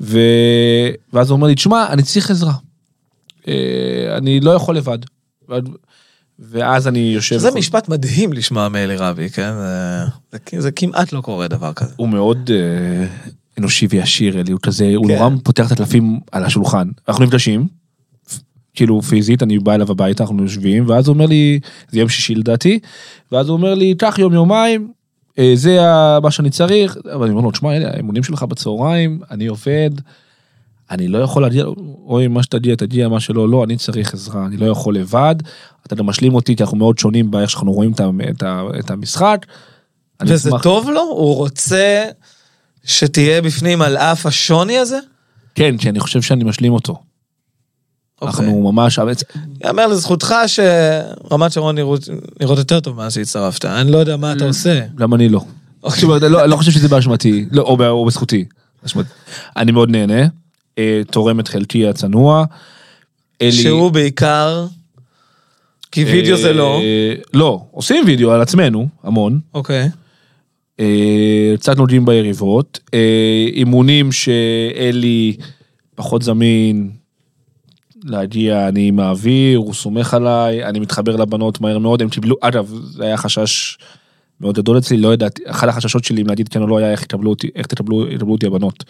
[0.00, 0.18] ו...
[1.12, 2.52] ואז הוא אומר לי, תשמע, אני צריך עזרה.
[3.48, 4.98] אה, אני לא יכול לבד.
[6.38, 7.38] ואז אני יושב...
[7.38, 9.52] זה משפט מדהים לשמוע מאלי רבי, כן?
[9.52, 11.94] זה, זה, זה כמעט לא קורה דבר כזה.
[11.96, 13.06] הוא מאוד אה,
[13.58, 14.94] אנושי וישיר, אלי, הוא כזה, כן.
[14.94, 16.88] הוא נורא פותח את הקלפים על השולחן.
[17.08, 17.68] אנחנו נפגשים,
[18.78, 21.60] כאילו פיזית, אני בא אליו הביתה, אנחנו יושבים, ואז הוא אומר לי,
[21.90, 22.78] זה יום שישי לדעתי,
[23.32, 24.88] ואז הוא אומר לי, קח יום יומיים,
[25.38, 25.78] אה, זה
[26.22, 29.90] מה שאני צריך, אבל אני אומר לו, תשמע, האמונים שלך בצהריים, אני עובד,
[30.90, 31.64] אני לא יכול להגיע,
[32.06, 35.34] אוי, מה שתגיע, תגיע, מה שלא, לא, אני צריך עזרה, אני לא יכול לבד,
[35.86, 37.92] אתה גם משלים אותי, כי אנחנו מאוד שונים באיך שאנחנו רואים
[38.80, 39.46] את, המשחק.
[40.22, 40.62] וזה אשמח...
[40.62, 41.00] טוב לו?
[41.00, 42.04] הוא רוצה
[42.84, 44.98] שתהיה בפנים על אף השוני הזה?
[45.54, 47.07] כן, כי אני חושב שאני משלים אותו.
[48.22, 48.26] Okay.
[48.26, 48.62] אנחנו אוקיי.
[48.62, 48.98] ממש...
[49.64, 52.08] יאמר לזכותך שרמת שרון נראות,
[52.40, 54.80] יותר טוב מאז שהצטרפת, אני לא יודע מה אתה עושה.
[54.94, 55.40] גם אני לא.
[55.86, 56.06] Okay.
[56.06, 58.44] לא, לא חושב שזה באשמתי, לא, או, בזכותי.
[59.56, 60.26] אני מאוד נהנה,
[60.78, 62.44] אה, תורם את חלקי הצנוע.
[63.50, 64.66] שהוא בעיקר,
[65.92, 66.80] כי וידאו זה לא.
[66.80, 69.40] אה, לא, עושים וידאו על עצמנו, המון.
[69.54, 69.88] אוקיי.
[70.80, 72.80] אה, קצת נוגעים ביריבות.
[73.54, 75.36] אימונים שאלי
[75.94, 76.90] פחות זמין,
[78.04, 83.04] להגיע, אני מעביר, הוא סומך עליי, אני מתחבר לבנות מהר מאוד, הם קיבלו, אגב, זה
[83.04, 83.78] היה חשש
[84.40, 87.02] מאוד גדול אצלי, לא ידעתי, אחד החששות שלי אם להגיד כן או לא היה איך
[87.02, 88.84] תקבלו אותי, איך תקבלו, תקבלו אותי הבנות.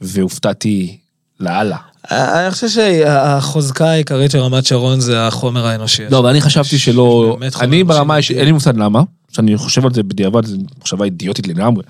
[0.00, 0.98] והופתעתי
[1.40, 1.76] לאללה.
[2.10, 6.02] אני חושב שהחוזקה העיקרית של רמת שרון זה החומר האנושי.
[6.10, 9.02] לא, אבל אני חשבתי שלא, אני ברמה, אין לי מושג למה,
[9.32, 11.82] שאני חושב על זה בדיעבד, זו מחשבה אידיוטית לגמרי,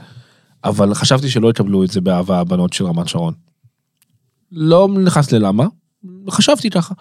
[0.64, 3.34] אבל חשבתי שלא יקבלו את זה באהבה הבנות של רמת שרון.
[4.52, 5.66] לא נכנס ללמה,
[6.30, 6.94] חשבתי ככה.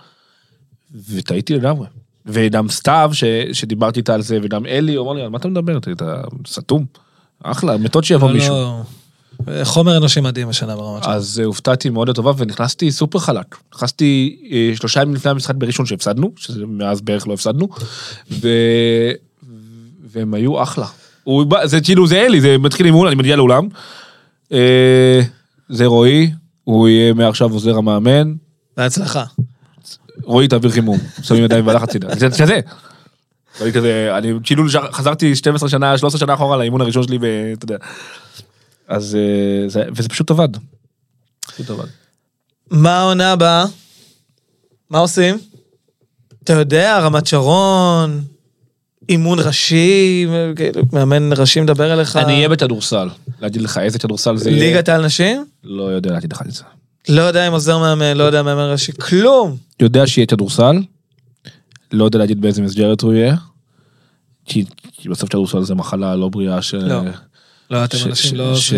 [1.09, 1.87] וטעיתי לגמרי.
[2.25, 3.23] וגם סתיו, ש,
[3.53, 5.77] שדיברתי איתה על זה, וגם אלי, הוא אמר לי, על מה אתה מדבר?
[5.77, 6.85] אתה סתום.
[7.43, 8.53] אחלה, מתות שיבוא לא, מישהו.
[8.53, 8.81] לא.
[9.63, 11.15] חומר אנושי מדהים השנה ברמת שלנו.
[11.15, 13.57] אז הופתעתי מאוד לטובה ונכנסתי סופר חלק.
[13.75, 17.69] נכנסתי אה, שלושה ימים לפני המשחק בראשון שהפסדנו, שמאז בערך לא הפסדנו,
[18.31, 18.47] ו...
[20.03, 20.85] והם היו אחלה.
[21.23, 21.45] הוא...
[21.63, 23.67] זה כאילו זה אלי, זה מתחיל אימון, אני מגיע לאולם,
[24.51, 25.21] אה,
[25.69, 26.31] זה רועי,
[26.63, 28.33] הוא יהיה מעכשיו עוזר המאמן.
[28.81, 29.23] בהצלחה.
[30.23, 30.97] רועי, תעביר חימום.
[31.21, 32.15] שמים ידיים והלך הצידה.
[32.15, 32.59] זה כזה.
[33.59, 37.77] ואני כזה, אני כאילו חזרתי 12 שנה, 13 שנה אחורה לאימון הראשון שלי, ואתה יודע.
[38.87, 40.49] אז אה, זה, וזה פשוט עבד.
[41.47, 41.85] פשוט עבד.
[42.71, 43.65] מה העונה הבאה?
[44.89, 45.37] מה עושים?
[46.43, 48.23] אתה יודע, רמת שרון,
[49.09, 52.15] אימון ראשי, כאילו, מאמן ראשי מדבר אליך.
[52.15, 53.09] אני אהיה בכדורסל.
[53.41, 54.63] להגיד לך איזה כדורסל זה יהיה.
[54.63, 55.45] ליגת העל נשים?
[55.63, 56.63] לא יודע להגיד לך את זה.
[57.09, 59.57] לא יודע אם עוזר מאמן, לא יודע מאמן ראשי, כלום.
[59.79, 60.75] יודע שיהיה כדורסל,
[61.91, 63.35] לא יודע להגיד באיזה מסגרת הוא יהיה.
[64.45, 66.73] כי כי בסוף כדורסל זה מחלה לא בריאה ש...
[66.73, 67.01] לא.
[67.71, 68.55] לא, אתם אנשים ש- לא...
[68.55, 68.73] ש-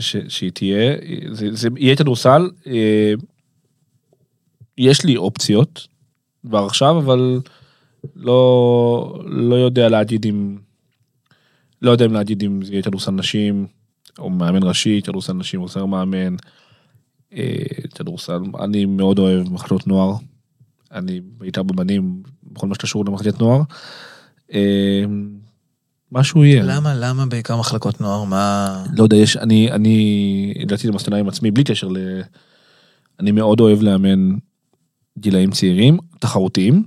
[0.00, 0.92] ש- שהיא תהיה,
[1.30, 3.12] זה, יהיה כדורסל, אה,
[4.78, 5.86] יש לי אופציות
[6.46, 7.40] כבר עכשיו, אבל
[8.16, 10.56] לא, לא יודע להגיד אם,
[11.82, 13.66] לא יודע אם להגיד אם זה יהיה כדורסל נשים,
[14.18, 16.36] או מאמן ראשי, כדורסל נשים, עוזר מאמן,
[17.94, 20.16] כדורסל, אני מאוד אוהב מחלקות נוער,
[20.92, 23.62] אני בעיקר בבנים, בכל מה שקשור למחלקת נוער.
[24.54, 25.04] אה,
[26.12, 26.62] משהו יהיה.
[26.62, 28.24] למה, למה בעיקר מחלקות נוער?
[28.24, 28.84] מה...
[28.96, 31.96] לא יודע, יש, אני, אני הגעתי למסקנה עם עצמי, בלי קשר ל...
[33.20, 34.30] אני מאוד אוהב לאמן
[35.18, 36.82] גילאים צעירים, תחרותיים,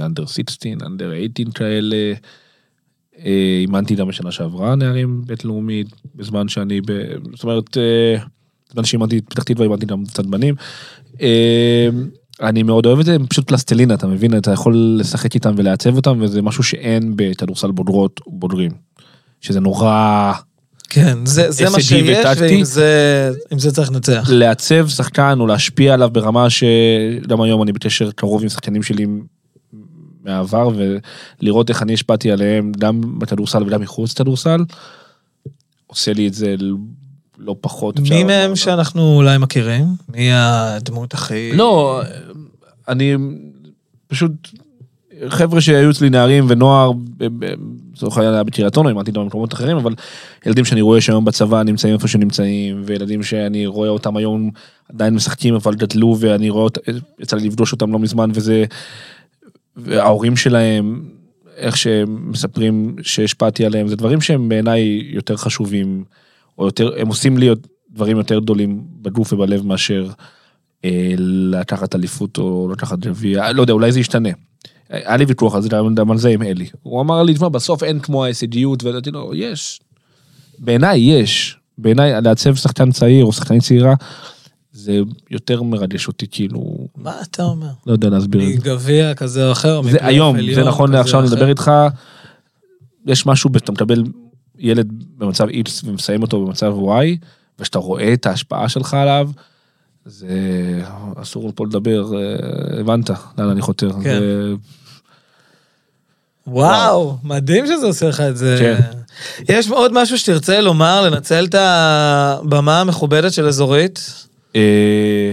[0.00, 2.14] אנדר 16, אנדר 18 כאלה,
[3.18, 6.92] אה, אימנתי גם בשנה שעברה נערים בינלאומית, בזמן שאני, ב...
[7.34, 8.16] זאת אומרת, אה,
[8.84, 10.54] שאימנתי את פתח תקווה, אימנתי גם קצת בנים.
[11.20, 11.88] אה,
[12.42, 14.36] אני מאוד אוהב את זה, הם פשוט פלסטלינה, אתה מבין?
[14.36, 18.70] אתה יכול לשחק איתם ולעצב אותם, וזה משהו שאין בכדורסל בוגרות ובוגרים.
[19.40, 20.32] שזה נורא...
[20.88, 22.54] כן, זה, זה מה שיש, וטקטי.
[22.54, 24.28] ועם זה, זה צריך לנצח.
[24.28, 29.06] לעצב שחקן או להשפיע עליו ברמה שגם היום אני בקשר קרוב עם שחקנים שלי
[30.24, 30.68] מהעבר
[31.40, 34.60] ולראות איך אני השפעתי עליהם גם בכדורסל וגם מחוץ לכדורסל.
[35.86, 36.54] עושה לי את זה
[37.38, 37.98] לא פחות.
[37.98, 38.24] אפשר מי.
[38.24, 39.84] מהם שאנחנו אולי מכירים?
[40.08, 41.52] מי הדמות הכי...
[41.54, 42.02] לא,
[42.88, 43.14] אני
[44.06, 44.32] פשוט,
[45.28, 46.90] חבר'ה שהיו אצלי נערים ונוער,
[47.92, 49.94] לצורך העניין היה בקריית אונו, אימנתי גם במקומות אחרים, אבל
[50.46, 54.50] ילדים שאני רואה שהיום בצבא נמצאים איפה שנמצאים, וילדים שאני רואה אותם היום
[54.94, 56.78] עדיין משחקים אבל גדלו, ואני רואה, אות-
[57.20, 58.64] יצא לי לפגוש אותם לא מזמן, וזה,
[59.76, 61.02] וההורים שלהם,
[61.56, 66.04] איך שהם מספרים שהשפעתי עליהם, זה דברים שהם בעיניי יותר חשובים,
[66.58, 67.48] או יותר, הם עושים לי
[67.90, 70.08] דברים יותר גדולים בגוף ובלב מאשר
[70.84, 71.14] אה,
[71.50, 74.28] לקחת אליפות או לקחת גביע, לא יודע, אולי זה ישתנה.
[74.90, 76.66] היה לי ויכוח על זה, גם על זה עם אלי.
[76.82, 79.80] הוא אמר לי, תשמע, בסוף אין כמו ההישגיות, ואמרתי לו, יש.
[80.58, 81.56] בעיניי יש.
[81.78, 83.94] בעיניי לעצב שחקן צעיר או שחקנית צעירה,
[84.72, 85.00] זה
[85.30, 87.70] יותר מרגש אותי, כאילו, מה אתה אומר?
[87.86, 88.70] לא יודע להסביר את זה.
[88.70, 89.82] מגביע כזה או אחר?
[89.82, 91.28] זה היום, זה נכון לעכשיו אני?
[91.28, 91.70] מדבר איתך,
[93.06, 94.02] יש משהו, שאתה מקבל
[94.58, 97.26] ילד במצב X ומסיים אותו במצב Y,
[97.58, 99.30] ושאתה רואה את ההשפעה שלך עליו,
[100.06, 100.28] זה
[101.16, 102.36] אסור פה לדבר, אה,
[102.80, 103.90] הבנת לאן אני חותר.
[103.92, 104.18] כן.
[104.20, 104.54] זה-
[106.46, 108.56] וואו, מדהים שזה עושה לך את זה.
[108.60, 108.80] כן.
[109.48, 114.24] יש עוד משהו שתרצה לומר, לנצל את הבמה המכובדת של אזורית?
[114.56, 115.32] אה,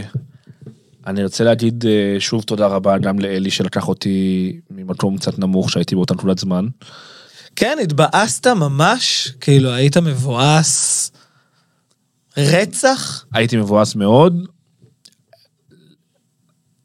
[1.08, 5.96] אני רוצה להגיד אה, שוב תודה רבה גם לאלי שלקח אותי ממקום קצת נמוך שהייתי
[5.96, 6.68] באותה נקודת זמן.
[7.56, 11.12] כן, התבאסת ממש, כאילו היית מבואס
[12.38, 13.26] רצח?
[13.34, 14.48] הייתי מבואס מאוד.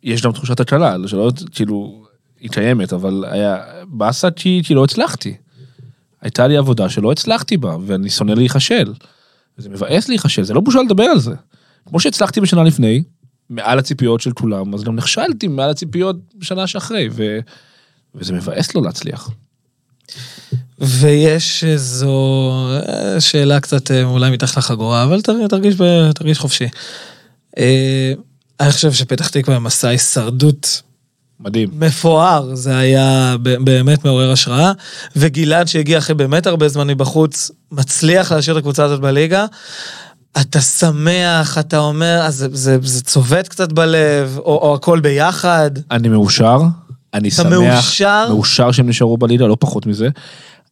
[0.03, 2.07] יש גם תחושת הקלה, שלא, כאילו,
[2.41, 3.57] היא קיימת, אבל היה
[3.89, 5.37] באסה כי, כי לא הצלחתי.
[6.21, 8.95] הייתה לי עבודה שלא הצלחתי בה, ואני שונא להיכשל.
[9.57, 11.35] זה מבאס להיכשל, זה לא בושה לדבר על זה.
[11.87, 13.03] כמו שהצלחתי בשנה לפני,
[13.51, 17.39] מעל הציפיות של כולם, אז גם נכשלתי מעל הציפיות בשנה שאחרי, ו...
[18.14, 19.31] וזה מבאס לא להצליח.
[20.81, 22.53] ויש איזו
[22.89, 25.74] אה, שאלה קצת אה, אולי מתחת לחגורה, אבל תר- תרגיש,
[26.14, 26.68] תרגיש חופשי.
[27.59, 28.12] אה,
[28.61, 30.83] אני חושב שפתח תקווה מסע הישרדות
[31.41, 31.68] מדהים.
[31.72, 34.72] מפואר, זה היה באמת מעורר השראה,
[35.16, 39.47] וגלעד שהגיע אחרי באמת הרבה זמן מבחוץ, מצליח להשאיר את הקבוצה הזאת בליגה.
[40.41, 45.70] אתה שמח, אתה אומר, אז זה, זה, זה צובט קצת בלב, או, או הכל ביחד.
[45.91, 46.59] אני מאושר,
[47.14, 48.26] אני אתה שמח, מאושר?
[48.29, 50.09] מאושר שהם נשארו בליגה, לא פחות מזה.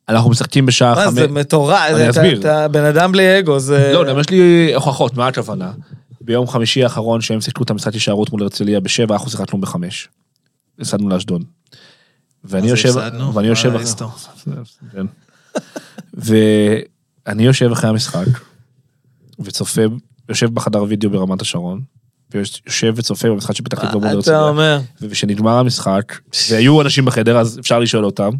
[0.08, 1.14] אנחנו משחקים בשעה מה חמש...
[1.14, 2.40] זה מטורף, אני אסביר.
[2.40, 3.90] אתה בן אדם בלי אגו, זה...
[3.94, 5.72] לא, גם יש לי הוכחות, מה הכוונה?
[6.20, 10.08] ביום חמישי האחרון שהם שיחקו את המשחק הישארות מול הרצליה בשבע, אנחנו שיחקנו בחמש.
[10.80, 11.42] הפסדנו לאשדון.
[12.44, 12.94] ואני יושב?
[13.34, 13.72] ואני יושב.
[14.92, 15.06] כן.
[16.14, 18.26] ואני יושב אחרי המשחק,
[19.40, 19.82] וצופה,
[20.28, 21.80] יושב בחדר וידאו ברמת השרון,
[22.34, 24.42] ויושב וצופה במשחק של פתח תקווה מול מה אתה הרצליה.
[24.42, 24.80] אומר?
[25.00, 26.18] וכשנגמר המשחק,
[26.50, 28.30] והיו אנשים בחדר, אז אפשר לשאול אותם,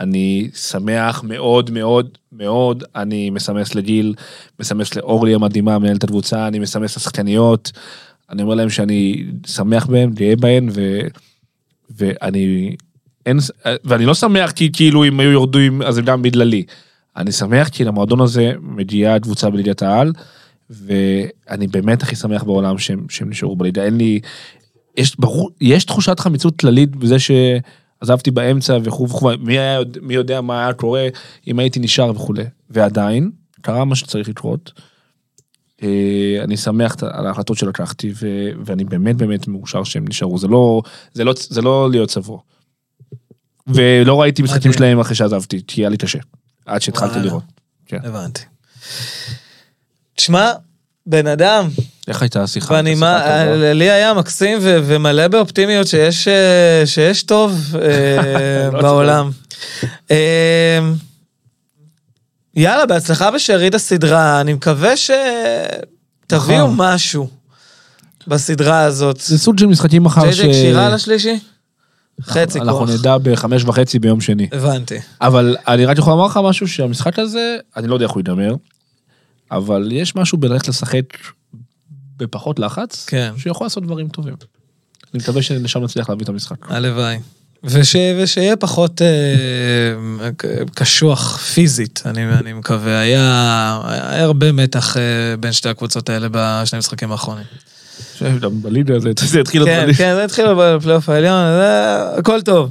[0.00, 4.14] אני שמח מאוד מאוד מאוד, אני מסמס לגיל,
[4.60, 7.72] מסמס לאורלי המדהימה, מנהלת הקבוצה, אני מסמס לשחקניות,
[8.30, 11.00] אני אומר להם שאני שמח בהם, גאה בהן, ו...
[11.90, 12.76] ואני...
[13.26, 13.38] אין,
[13.84, 16.64] ואני לא שמח כי כאילו אם היו יורדים אז זה גם בגללי.
[17.16, 20.12] אני שמח כי למועדון הזה מגיעה קבוצה בליגת העל,
[20.70, 23.84] ואני באמת הכי שמח בעולם שהם, שהם נשארו בליגה.
[23.84, 24.20] אין לי,
[24.96, 27.16] יש ברור, יש תחושת חמיצות כללית בזה
[28.00, 31.08] שעזבתי באמצע וכו' וכו', מי, היה, מי יודע מה היה קורה
[31.46, 32.44] אם הייתי נשאר וכולי.
[32.70, 33.30] ועדיין,
[33.60, 34.72] קרה מה שצריך לקרות.
[35.82, 40.82] אה, אני שמח על ההחלטות שלקחתי, ו- ואני באמת באמת מאושר שהם נשארו, זה לא,
[41.12, 42.38] זה לא, זה לא להיות צבוע.
[43.66, 44.72] ולא ראיתי משחקים מדהים.
[44.72, 46.18] שלהם אחרי שעזבתי, כי היה לי קשה,
[46.66, 47.18] עד שהתחלתי.
[47.18, 47.44] לראות.
[47.86, 47.98] כן.
[48.04, 48.42] הבנתי.
[50.14, 50.52] תשמע,
[51.06, 51.68] בן אדם,
[52.08, 52.74] איך הייתה השיחה?
[52.74, 53.72] ואני, מה, טובה?
[53.72, 59.30] לי היה מקסים ו- ומלא באופטימיות שיש, אה, שיש טוב אה, לא בעולם.
[60.10, 60.78] אה,
[62.54, 66.74] יאללה, בהצלחה בשארית הסדרה, אני מקווה שתביאו נכון.
[66.76, 67.28] משהו
[68.26, 69.20] בסדרה הזאת.
[69.20, 71.38] זה סוג של משחקים מחר ג'יי ג'יי כשירה על השלישי?
[72.22, 72.90] חצי אנחנו כוח.
[72.90, 74.48] נדע בחמש וחצי ביום שני.
[74.52, 74.98] הבנתי.
[75.20, 78.54] אבל אני רק יכול לומר לך משהו שהמשחק הזה, אני לא יודע איך הוא ייגמר,
[79.50, 81.04] אבל יש משהו בללכת לשחק
[82.18, 83.32] בפחות לחץ, כן.
[83.36, 84.34] שיכול לעשות דברים טובים.
[85.14, 86.56] אני מקווה שלשם נצליח להביא את המשחק.
[86.62, 87.18] הלוואי.
[87.64, 90.30] וש, ושיהיה פחות אה,
[90.74, 92.98] קשוח פיזית, אני, אני מקווה.
[92.98, 95.02] היה, היה הרבה מתח אה,
[95.40, 97.44] בין שתי הקבוצות האלה בשני המשחקים האחרונים.
[98.52, 99.98] בליגה זה התחיל כן, בליגה.
[99.98, 101.42] כן, זה התחיל בפלייאוף העליון,
[102.18, 102.70] הכל טוב.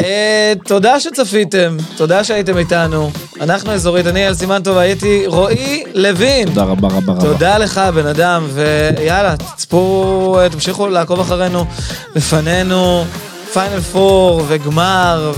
[0.00, 3.10] אה, תודה שצפיתם, תודה שהייתם איתנו.
[3.40, 6.48] אנחנו אזורית, אני אל סימן טוב, הייתי רועי לוין.
[6.48, 7.20] תודה רבה רבה רבה.
[7.20, 11.64] תודה לך, בן אדם, ויאללה, תצפו, תמשיכו לעקוב אחרינו.
[12.16, 13.04] לפנינו
[13.52, 15.32] פיינל פור וגמר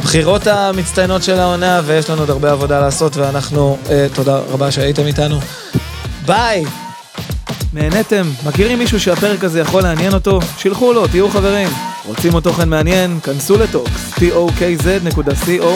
[0.00, 5.06] ובחירות המצטיינות של העונה, ויש לנו עוד הרבה עבודה לעשות, ואנחנו, אה, תודה רבה שהייתם
[5.06, 5.40] איתנו.
[6.26, 6.64] ביי!
[7.74, 8.22] נהניתם?
[8.46, 10.40] מכירים מישהו שהפרק הזה יכול לעניין אותו?
[10.58, 11.68] שילחו לו, תהיו חברים.
[12.06, 13.20] רוצים עוד תוכן מעניין?
[13.20, 15.74] כנסו ל Tokz, tokz.co.il